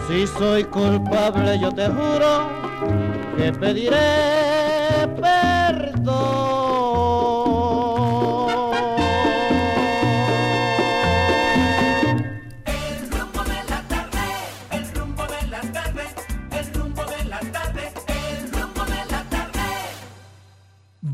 [0.07, 2.51] Si soy culpable yo te juro
[3.39, 4.50] que pediré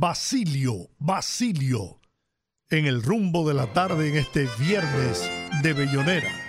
[0.09, 1.99] Basilio, Basilio.
[2.71, 5.29] en el rumbo de la tarde en este viernes
[5.65, 6.46] de Bellonera.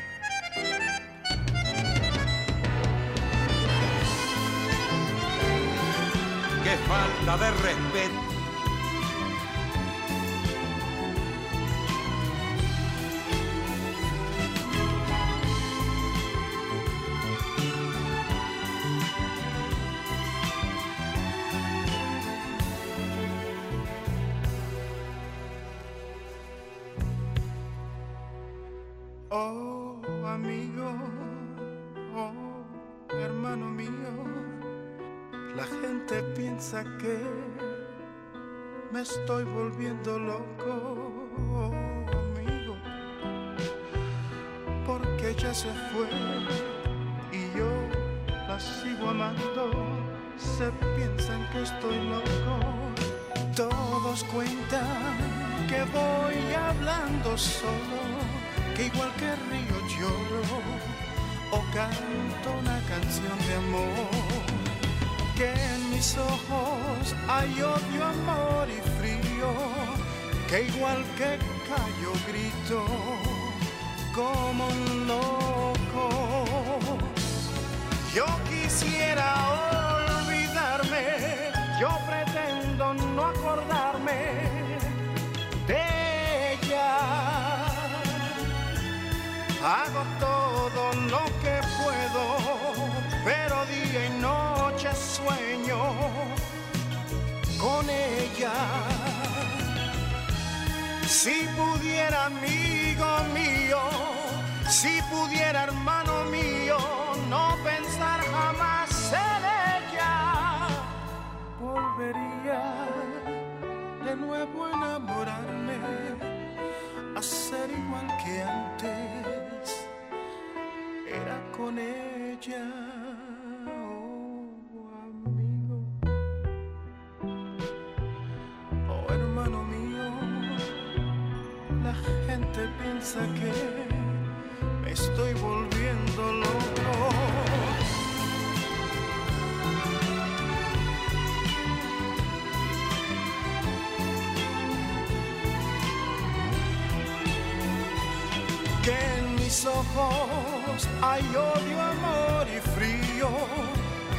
[149.68, 153.30] Ojos hay odio, amor y frío,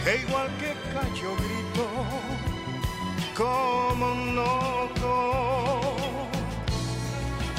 [0.07, 1.85] e igual que callo grito
[3.37, 5.97] como un loco.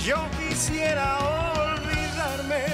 [0.04, 1.18] Yo quisiera
[1.66, 2.66] olvidarme,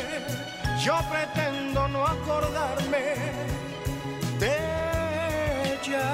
[0.84, 3.16] yo pretendo no acordarme
[4.40, 4.54] de
[5.74, 6.08] ella.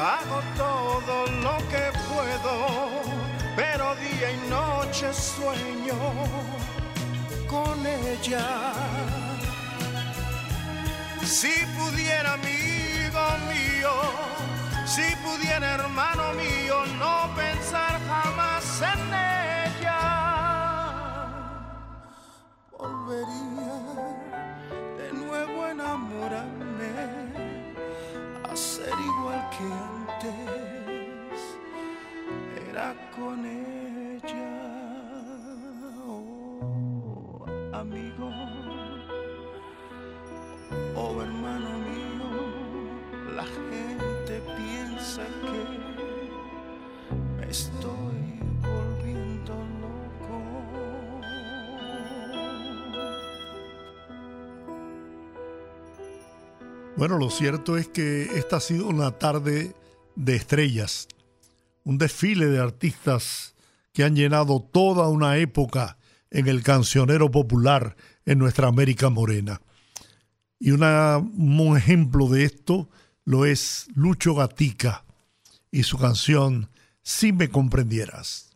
[0.00, 2.52] Hago todo lo que puedo,
[3.56, 5.96] pero día y noche sueño
[7.48, 8.72] con ella.
[11.24, 13.92] Si pudiera, amigo mío,
[14.86, 19.14] si pudiera, hermano mío, no pensar jamás en
[19.80, 20.00] ella,
[22.78, 23.74] volvería
[24.98, 26.92] de nuevo a enamorarme,
[28.50, 30.81] a ser igual que antes
[32.72, 34.50] era con ella.
[36.06, 37.44] Oh,
[37.74, 38.30] amigo,
[40.96, 42.30] oh hermano mío,
[43.36, 45.62] la gente piensa que
[47.36, 50.40] me estoy volviendo loco.
[56.96, 59.74] Bueno, lo cierto es que esta ha sido una tarde
[60.14, 61.08] de estrellas,
[61.84, 63.54] un desfile de artistas
[63.92, 65.98] que han llenado toda una época
[66.30, 69.60] en el cancionero popular en nuestra América Morena.
[70.58, 72.88] Y un ejemplo de esto
[73.24, 75.04] lo es Lucho Gatica
[75.70, 76.70] y su canción
[77.02, 78.51] Si me comprendieras.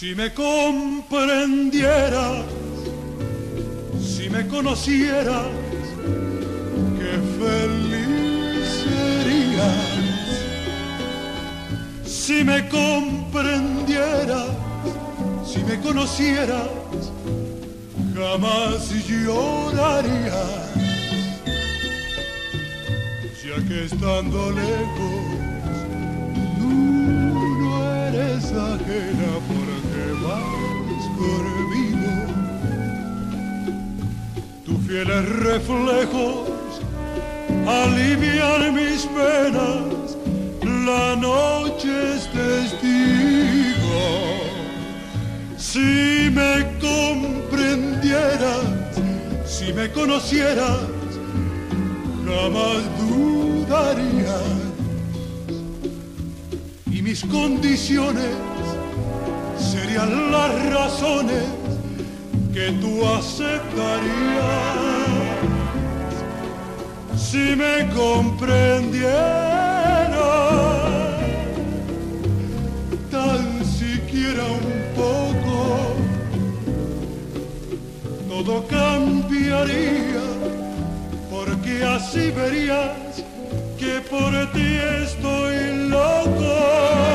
[0.00, 2.44] Si me comprendieras,
[4.00, 5.48] si me conocieras,
[6.96, 9.74] qué feliz serías.
[12.06, 14.50] Si me comprendieras,
[15.44, 16.68] si me conocieras,
[18.14, 20.68] jamás llorarías.
[23.44, 25.24] Ya que estando lejos,
[26.60, 29.40] tú no eres ajena
[30.28, 32.12] porque vas conmigo.
[34.64, 36.48] Tus fieles reflejos
[37.66, 40.16] alivian mis penas,
[40.62, 44.06] la noche es testigo.
[45.56, 48.66] Si me comprendieras,
[49.46, 50.80] si me conocieras,
[52.24, 54.42] jamás dudarías.
[56.90, 58.47] Y mis condiciones
[59.58, 61.44] serían las razones
[62.52, 64.78] que tú aceptarías
[67.16, 69.08] si me comprendiera
[73.10, 75.56] tan siquiera un poco,
[78.28, 80.26] todo cambiaría,
[81.30, 83.22] porque así verías
[83.78, 87.07] que por ti estoy loco.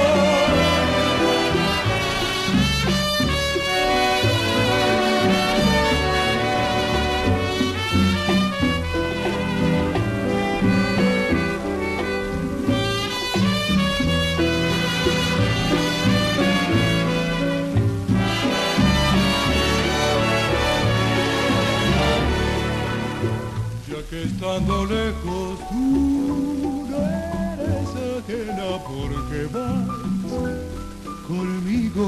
[24.54, 27.90] Que estando lejos tú no eres
[28.20, 29.88] ajena porque vas
[31.28, 32.06] conmigo.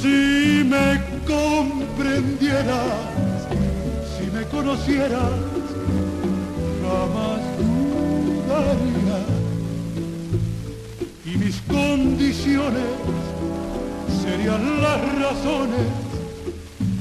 [0.00, 0.88] Si me
[1.26, 2.98] comprendieras,
[4.18, 5.49] si me conocieras,
[11.50, 12.90] mis condiciones
[14.22, 15.88] serían las razones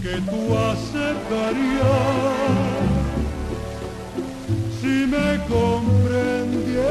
[0.01, 1.85] que tú aceptarías.
[4.81, 6.89] Si me comprendieras,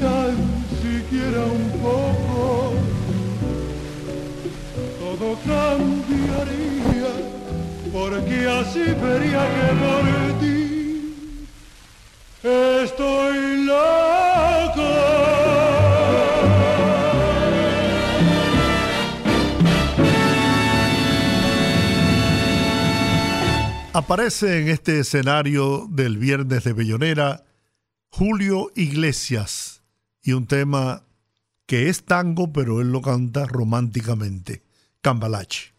[0.00, 0.34] tan
[0.82, 2.74] siquiera un poco,
[5.00, 7.12] todo cambiaría
[7.92, 10.04] porque así vería que por
[10.40, 10.59] ti
[12.42, 13.80] estoy loco.
[23.92, 27.44] Aparece en este escenario del Viernes de Bellonera
[28.08, 29.82] Julio Iglesias
[30.22, 31.02] y un tema
[31.66, 34.62] que es tango, pero él lo canta románticamente,
[35.00, 35.74] Cambalache.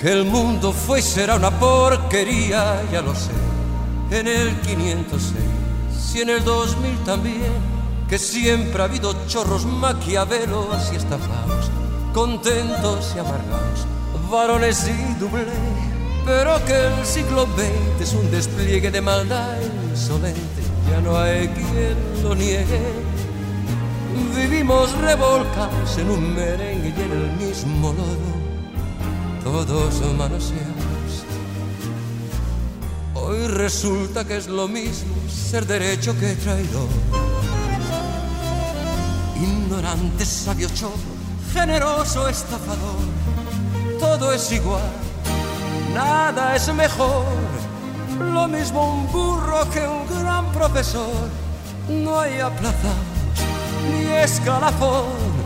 [0.00, 3.32] Que el mundo fue y será una porquería, ya lo sé,
[4.12, 5.58] en el 506
[6.14, 7.52] y en el 2000 también,
[8.08, 11.70] que siempre ha habido chorros maquiavelos y estafados,
[12.14, 13.86] contentos y amargados,
[14.30, 15.46] varones y doble,
[16.24, 19.56] pero que el siglo XX es un despliegue de maldad
[19.90, 22.80] insolente, ya no hay quien lo niegue.
[24.36, 28.37] Vivimos revolcados en un merengue y en el mismo lodo
[29.52, 31.24] todos manoseados.
[33.14, 36.88] Hoy resulta que es lo mismo ser derecho que traidor.
[39.40, 41.14] Ignorante, sabio chorro,
[41.52, 43.00] generoso estafador,
[43.98, 44.90] todo es igual,
[45.94, 47.24] nada es mejor.
[48.20, 51.28] Lo mismo un burro que un gran profesor.
[51.88, 53.18] No hay aplazados
[53.88, 55.38] ni escalafón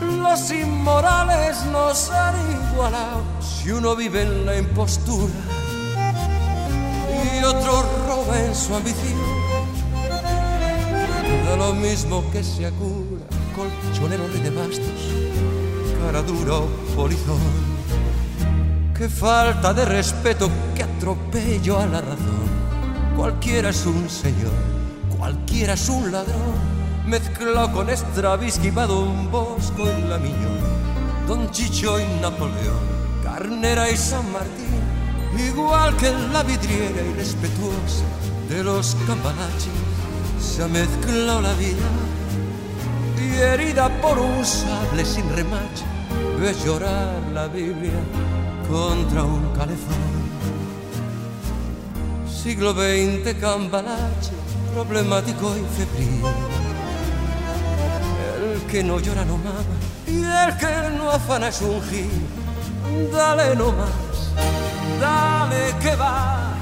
[0.00, 2.34] los inmorales nos han
[3.40, 5.32] si uno vive en la impostura
[7.08, 9.18] y otro roba en su ambición.
[11.44, 13.24] Da lo mismo que se cura,
[13.54, 15.00] colchonero de bastos,
[16.04, 17.40] cara dura o polizón.
[18.96, 22.46] Qué falta de respeto, qué atropello a la razón.
[23.16, 24.52] Cualquiera es un señor,
[25.16, 26.76] cualquiera es un ladrón
[27.06, 30.55] mezclado con Stravinsky, Don Bosco y la Miñón,
[31.26, 32.86] Don Chicho y Napoleón,
[33.24, 34.80] Carnera y San Martín,
[35.36, 38.04] igual que la vidriera irrespetuosa
[38.48, 39.72] de los campanaches,
[40.40, 41.88] se ha mezclado la vida
[43.20, 45.84] y herida por un sable sin remache,
[46.38, 48.00] ve llorar la Biblia
[48.70, 49.96] contra un calefón.
[52.30, 54.30] siglo XX cambalache,
[54.74, 56.22] problemático y febril.
[58.54, 62.26] El que no llora no mama y el que no afana es un gil.
[63.12, 64.32] Dale nomás,
[65.00, 66.54] dale que va,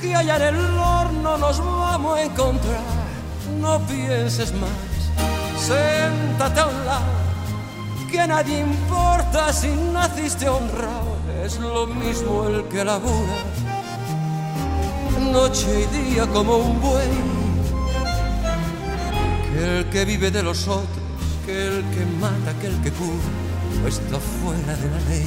[0.00, 3.00] que allá en el horno nos vamos a encontrar.
[3.60, 4.70] No pienses más,
[5.58, 7.12] siéntate a un lado,
[8.10, 11.18] que a nadie importa si naciste honrado.
[11.44, 13.36] Es lo mismo el que labura
[15.32, 17.08] noche y día como un buey
[19.52, 20.99] que el que vive de los otros,
[21.94, 25.26] que mata, que el que cura, está fuera de la ley.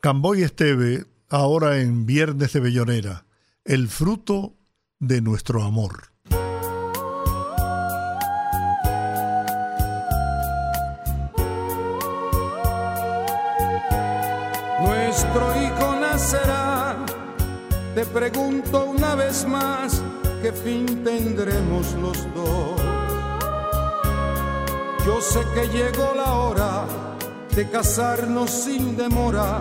[0.00, 3.26] Camboy Esteve, ahora en Viernes de Bellonera,
[3.64, 4.54] el fruto
[4.98, 6.12] de nuestro amor.
[14.80, 17.04] Nuestro hijo nacerá,
[17.94, 20.02] te pregunto una vez más,
[20.46, 22.80] ¿qué fin tendremos los dos?
[25.04, 26.84] Yo sé que llegó la hora
[27.56, 29.60] de casarnos sin demora,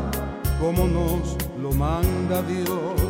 [0.60, 3.02] como nos lo manda Dios.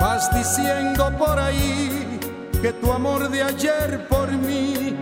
[0.00, 2.20] Vas diciendo por ahí
[2.62, 4.94] que tu amor de ayer por mí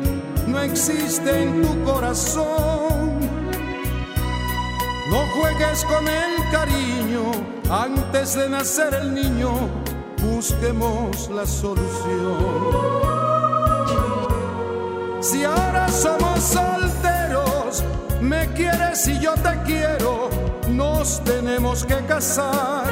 [0.47, 3.21] no existe en tu corazón.
[5.11, 9.53] No juegues con el cariño antes de nacer el niño,
[10.23, 12.37] busquemos la solución.
[15.21, 17.85] Si ahora somos solteros,
[18.21, 20.31] me quieres y yo te quiero,
[20.69, 22.91] nos tenemos que casar.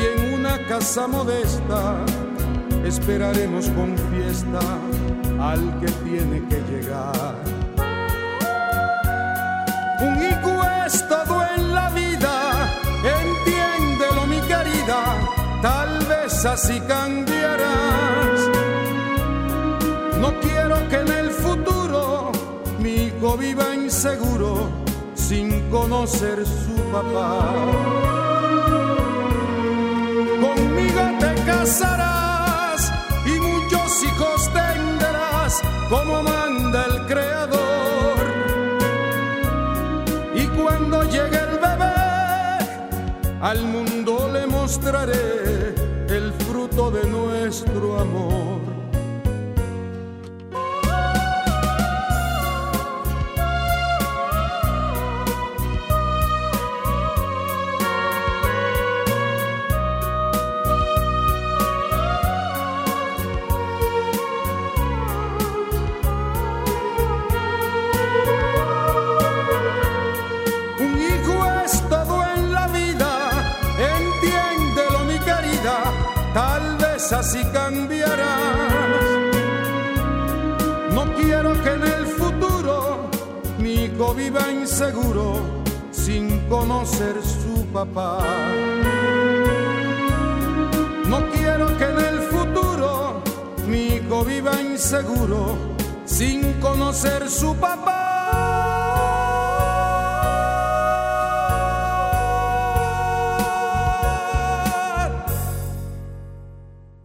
[0.00, 1.96] Y en una casa modesta
[2.84, 4.60] esperaremos con fiesta
[5.40, 7.34] al que tiene que llegar.
[10.00, 11.42] Un hijo es todo
[16.40, 18.40] vez así cambiarás.
[20.20, 22.32] No quiero que en el futuro
[22.78, 24.68] mi hijo viva inseguro
[25.14, 27.54] sin conocer su papá.
[30.40, 32.92] Conmigo te casarás
[33.26, 38.18] y muchos hijos tendrás como manda el creador.
[40.34, 41.98] Y cuando llegue el bebé,
[43.40, 45.49] al mundo le mostraré
[46.92, 48.69] de nuestro amor.
[84.20, 88.18] Viva inseguro sin conocer su papá.
[91.08, 93.22] No quiero que en el futuro
[93.66, 95.56] mi hijo viva inseguro
[96.04, 97.96] sin conocer su papá.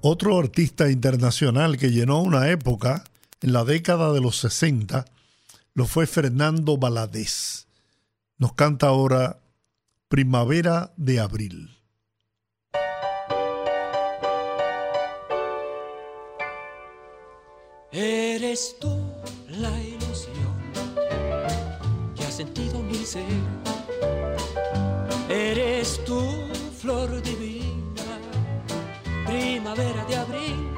[0.02, 3.06] Otro artista internacional que llenó una época
[3.42, 5.06] en la década de los 60
[5.76, 7.68] lo fue Fernando Valadez.
[8.38, 9.40] Nos canta ahora
[10.08, 11.78] Primavera de Abril.
[17.92, 18.94] Eres tú
[19.50, 20.56] la ilusión
[22.16, 23.26] que ha sentido mi ser.
[25.30, 26.22] Eres tú,
[26.78, 28.20] flor divina,
[29.26, 30.70] primavera de abril.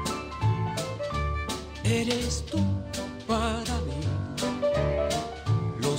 [1.84, 2.58] Eres tú
[3.26, 3.87] para mí,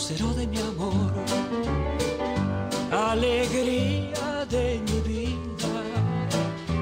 [0.08, 1.12] de mi amor,
[2.90, 5.84] alegría de mi vida,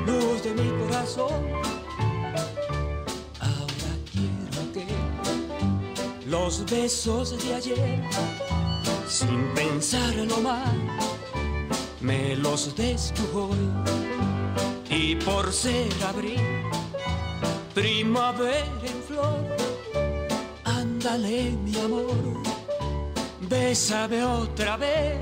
[0.06, 1.34] luz de mi corazón.
[3.40, 4.86] Ahora quiero que
[6.28, 8.04] los besos de ayer,
[9.08, 10.78] sin pensarlo mal,
[12.00, 13.58] me los des hoy.
[14.92, 16.40] Y por ser abril,
[17.74, 19.58] primavera en flor,
[20.64, 22.57] ándale mi amor,
[23.50, 25.20] bésame otra vez.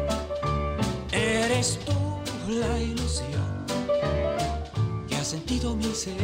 [1.11, 1.93] Eres tú
[2.47, 3.65] la ilusión
[5.07, 6.15] que ha sentido mi ser.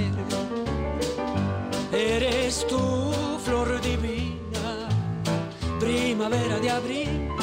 [1.92, 3.12] Eres tú,
[3.44, 4.90] flor divina,
[5.80, 7.41] primavera de abril.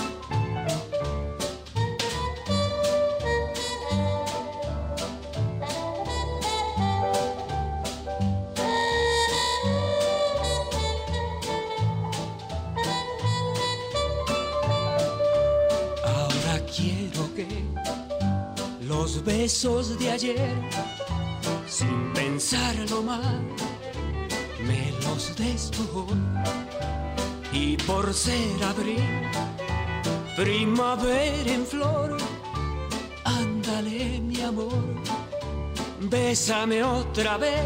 [19.24, 20.54] Besos de ayer,
[21.66, 23.40] sin pensarlo más,
[24.66, 26.06] me los despojó.
[27.52, 29.02] Y por ser abril,
[30.36, 32.16] primavera en flor,
[33.24, 34.84] ándale mi amor,
[36.00, 37.62] bésame otra vez.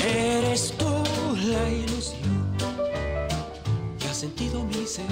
[0.00, 0.92] Eres tú
[1.52, 2.56] la ilusión
[3.98, 5.06] que ha sentido mi ser.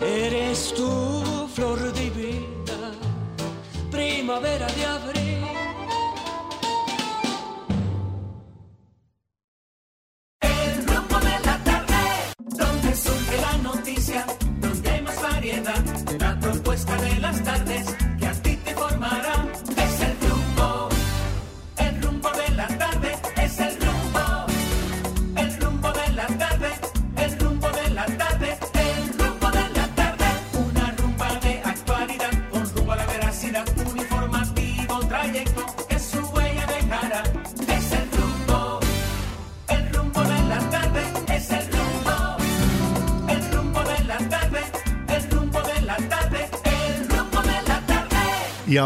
[0.00, 1.97] Eres tú, flor divina,
[4.28, 5.67] primavera de abril.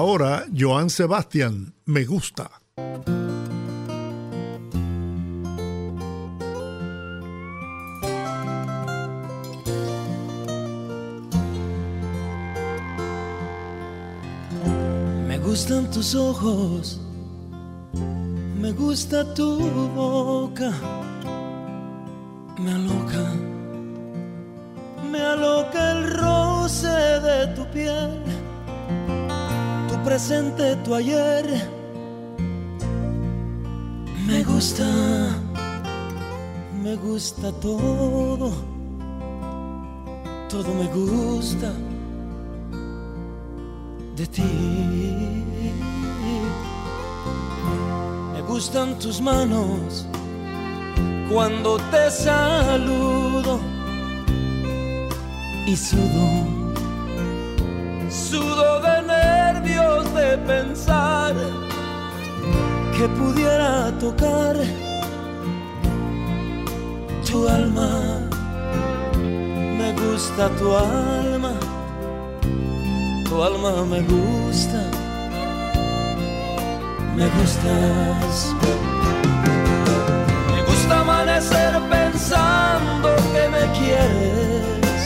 [0.02, 2.50] Ahora, Joan Sebastián, me gusta.
[15.28, 17.00] Me gustan tus ojos,
[18.60, 19.60] me gusta tu
[19.94, 20.72] boca,
[22.58, 23.24] me aloca,
[30.22, 31.44] presente, tu ayer.
[34.26, 34.84] Me gusta,
[36.82, 38.52] me gusta todo,
[40.48, 41.72] todo me gusta
[44.16, 44.42] de ti.
[48.32, 50.06] Me gustan tus manos
[51.32, 53.58] cuando te saludo
[55.66, 56.61] y sudo,
[63.02, 64.54] que pudiera tocar
[67.26, 67.90] tu alma.
[69.78, 71.52] Me gusta tu alma
[73.28, 74.80] tu alma me gusta,
[77.16, 78.36] me gustas.
[80.52, 85.02] Me gusta amanecer pensando que me quieres.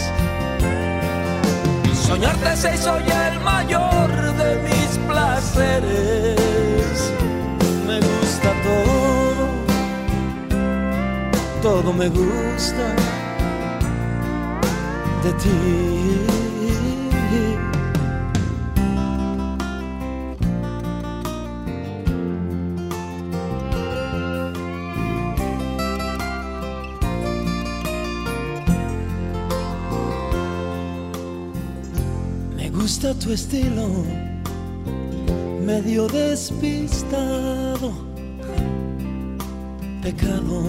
[2.06, 2.76] Soñarte se
[3.08, 3.85] ya el mayor
[11.66, 12.86] todo me gusta
[15.24, 15.50] de ti.
[32.56, 33.88] Me gusta tu estilo,
[35.66, 37.90] medio despistado.
[40.00, 40.62] Pecado,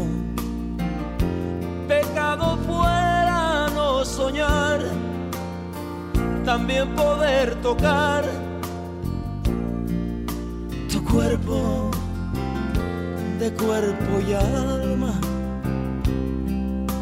[4.27, 4.81] soñar,
[6.43, 8.25] también poder tocar
[10.91, 11.91] tu cuerpo
[13.39, 15.13] de cuerpo y alma,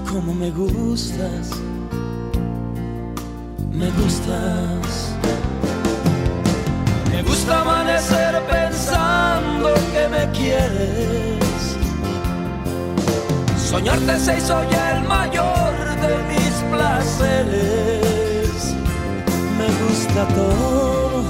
[0.07, 1.49] como me gustas
[3.72, 5.14] me gustas.
[7.11, 11.77] Me gusta amanecer pensando que me quieres.
[13.57, 15.73] Soñarte se hizo el mayor
[16.03, 18.55] de mis placeres.
[19.57, 21.23] Me gusta todo,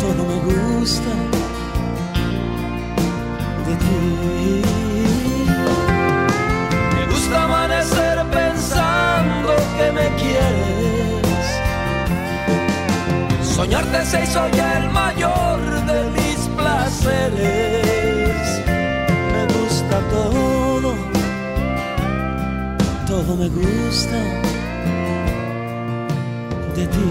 [0.00, 1.12] todo me gusta
[3.66, 4.62] de ti.
[6.94, 11.46] Me gusta amanecer pensando que me quieres.
[13.42, 17.93] Soñarte se hizo ya el mayor de mis placeres.
[23.14, 24.20] Todo me gusta
[26.74, 27.08] de ti.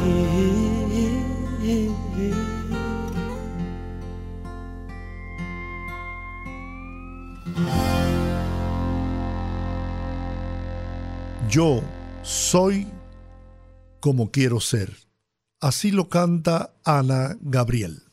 [11.50, 11.84] Yo
[12.24, 12.88] soy
[14.02, 14.92] como quiero ser.
[15.62, 18.13] Así lo canta Ana Gabriel.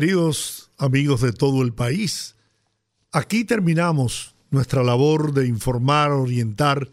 [0.00, 2.34] Queridos amigos de todo el país,
[3.12, 6.90] aquí terminamos nuestra labor de informar, orientar,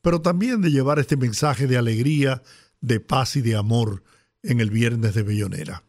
[0.00, 2.42] pero también de llevar este mensaje de alegría,
[2.80, 4.04] de paz y de amor
[4.42, 5.82] en el viernes de Bellonera.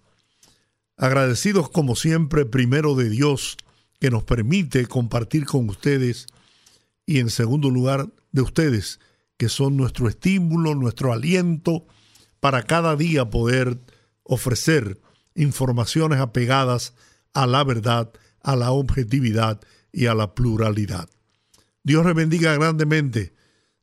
[0.98, 3.56] Agradecidos como siempre, primero de Dios,
[4.02, 6.28] que nos permite compartir con ustedes,
[7.06, 9.00] y en segundo lugar de ustedes,
[9.38, 11.86] que son nuestro estímulo, nuestro aliento
[12.42, 13.80] para cada día poder
[14.24, 15.00] ofrecer
[15.38, 16.94] informaciones apegadas
[17.34, 18.12] a la verdad,
[18.42, 19.62] a la objetividad
[19.92, 21.10] y a la pluralidad.
[21.84, 23.34] Dios les bendiga grandemente.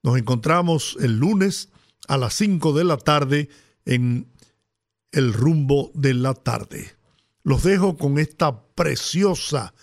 [0.03, 1.71] Nos encontramos el lunes
[2.07, 3.49] a las 5 de la tarde
[3.87, 4.29] en
[5.13, 6.93] el rumbo de la tarde.
[7.43, 9.75] Los dejo con esta preciosa,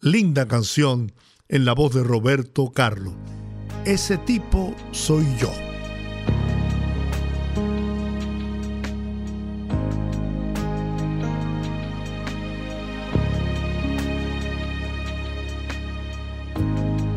[0.00, 1.12] linda canción
[1.48, 3.14] en la voz de Roberto Carlos.
[3.84, 5.75] Ese tipo soy yo.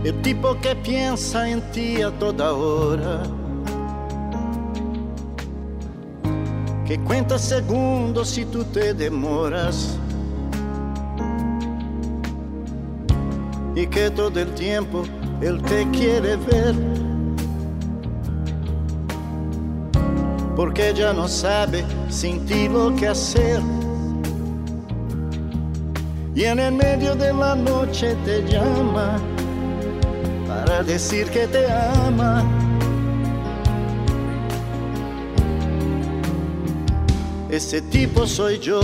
[0.02, 3.22] El tipo que piensa en ti a toda hora.
[6.86, 9.98] Que cuenta segundos si tú te demoras.
[13.76, 15.04] Y que todo el tiempo
[15.42, 16.76] él te quiere ver.
[20.56, 23.62] Porque ya no sabe sin ti lo que hacer.
[26.34, 29.18] Y en el medio de la noche te llama
[30.50, 32.44] para decir que te ama.
[37.52, 38.82] Ese tipo soy yo.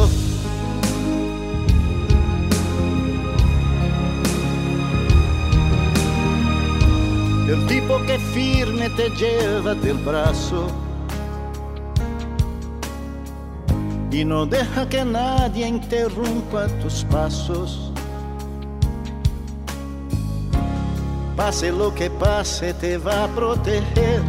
[7.50, 10.68] El tipo que firme te lleva del brazo
[14.12, 17.85] y no deja que nadie interrumpa tus pasos.
[21.36, 24.22] Pase lo que pase, te va a proteger.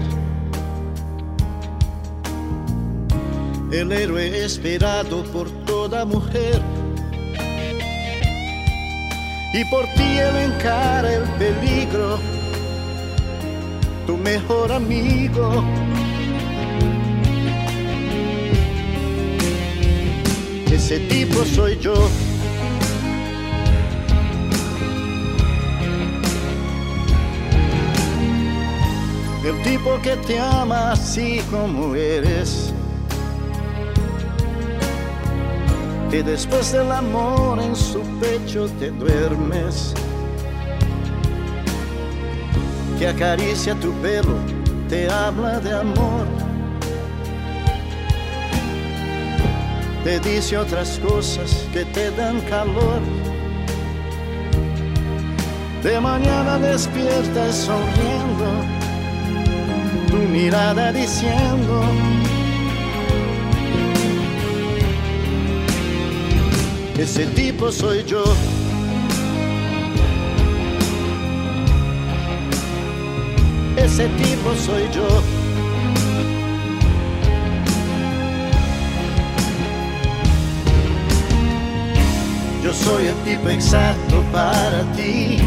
[3.71, 6.61] El héroe esperado por toda mujer.
[9.55, 12.19] Y por ti él encara el peligro,
[14.07, 15.65] tu mejor amigo.
[20.71, 21.95] Ese tipo soy yo.
[29.47, 32.73] El tipo que te ama así como eres.
[36.11, 39.95] Que después del amor en su pecho te duermes.
[42.99, 44.37] Que acaricia tu pelo,
[44.89, 46.27] te habla de amor.
[50.03, 53.01] Te dice otras cosas que te dan calor.
[55.85, 58.76] De mañana despiertas sonriendo
[60.07, 61.83] tu mirada diciendo
[66.99, 68.25] ese tipo soy yo.
[73.77, 75.07] Ese tipo soy yo.
[82.65, 85.39] Yo soy el tipo exacto para ti.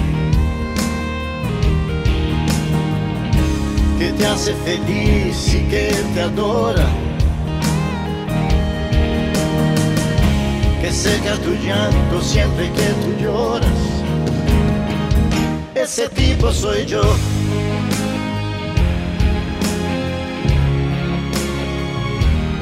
[4.00, 6.88] Que te hace feliz y que te adora.
[10.82, 13.82] Que seca tu llanto siempre que tú lloras.
[15.76, 17.02] Ese tipo soy yo.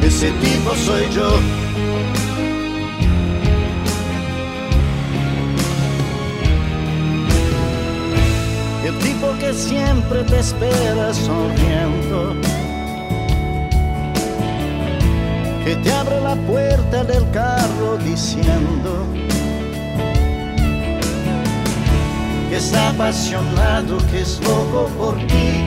[0.02, 1.57] Ese tipo soy yo.
[8.98, 12.36] El tipo que siempre te espera sonriendo.
[15.64, 19.06] Que te abre la puerta del carro diciendo
[22.50, 25.64] que está apasionado, que es loco por ti.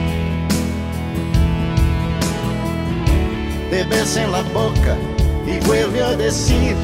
[3.69, 4.97] Te besa en la boca
[5.45, 6.75] y vuelve a decir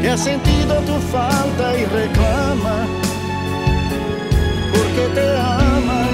[0.00, 2.93] que ha sentido tu falta y reclama
[4.94, 6.06] porque te ama.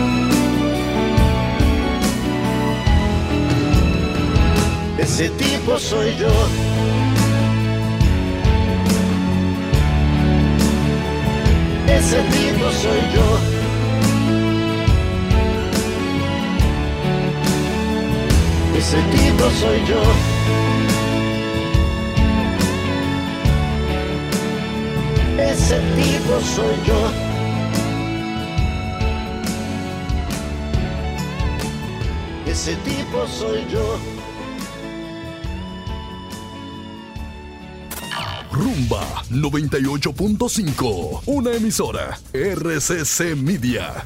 [4.99, 6.31] Ese tipo soy yo.
[11.89, 13.39] Ese tipo soy yo.
[18.79, 20.03] Ese tipo soy yo.
[25.39, 27.30] Ese tipo soy yo.
[32.51, 33.97] Ese tipo soy yo.
[38.51, 44.05] Rumba 98.5, una emisora RCC Media.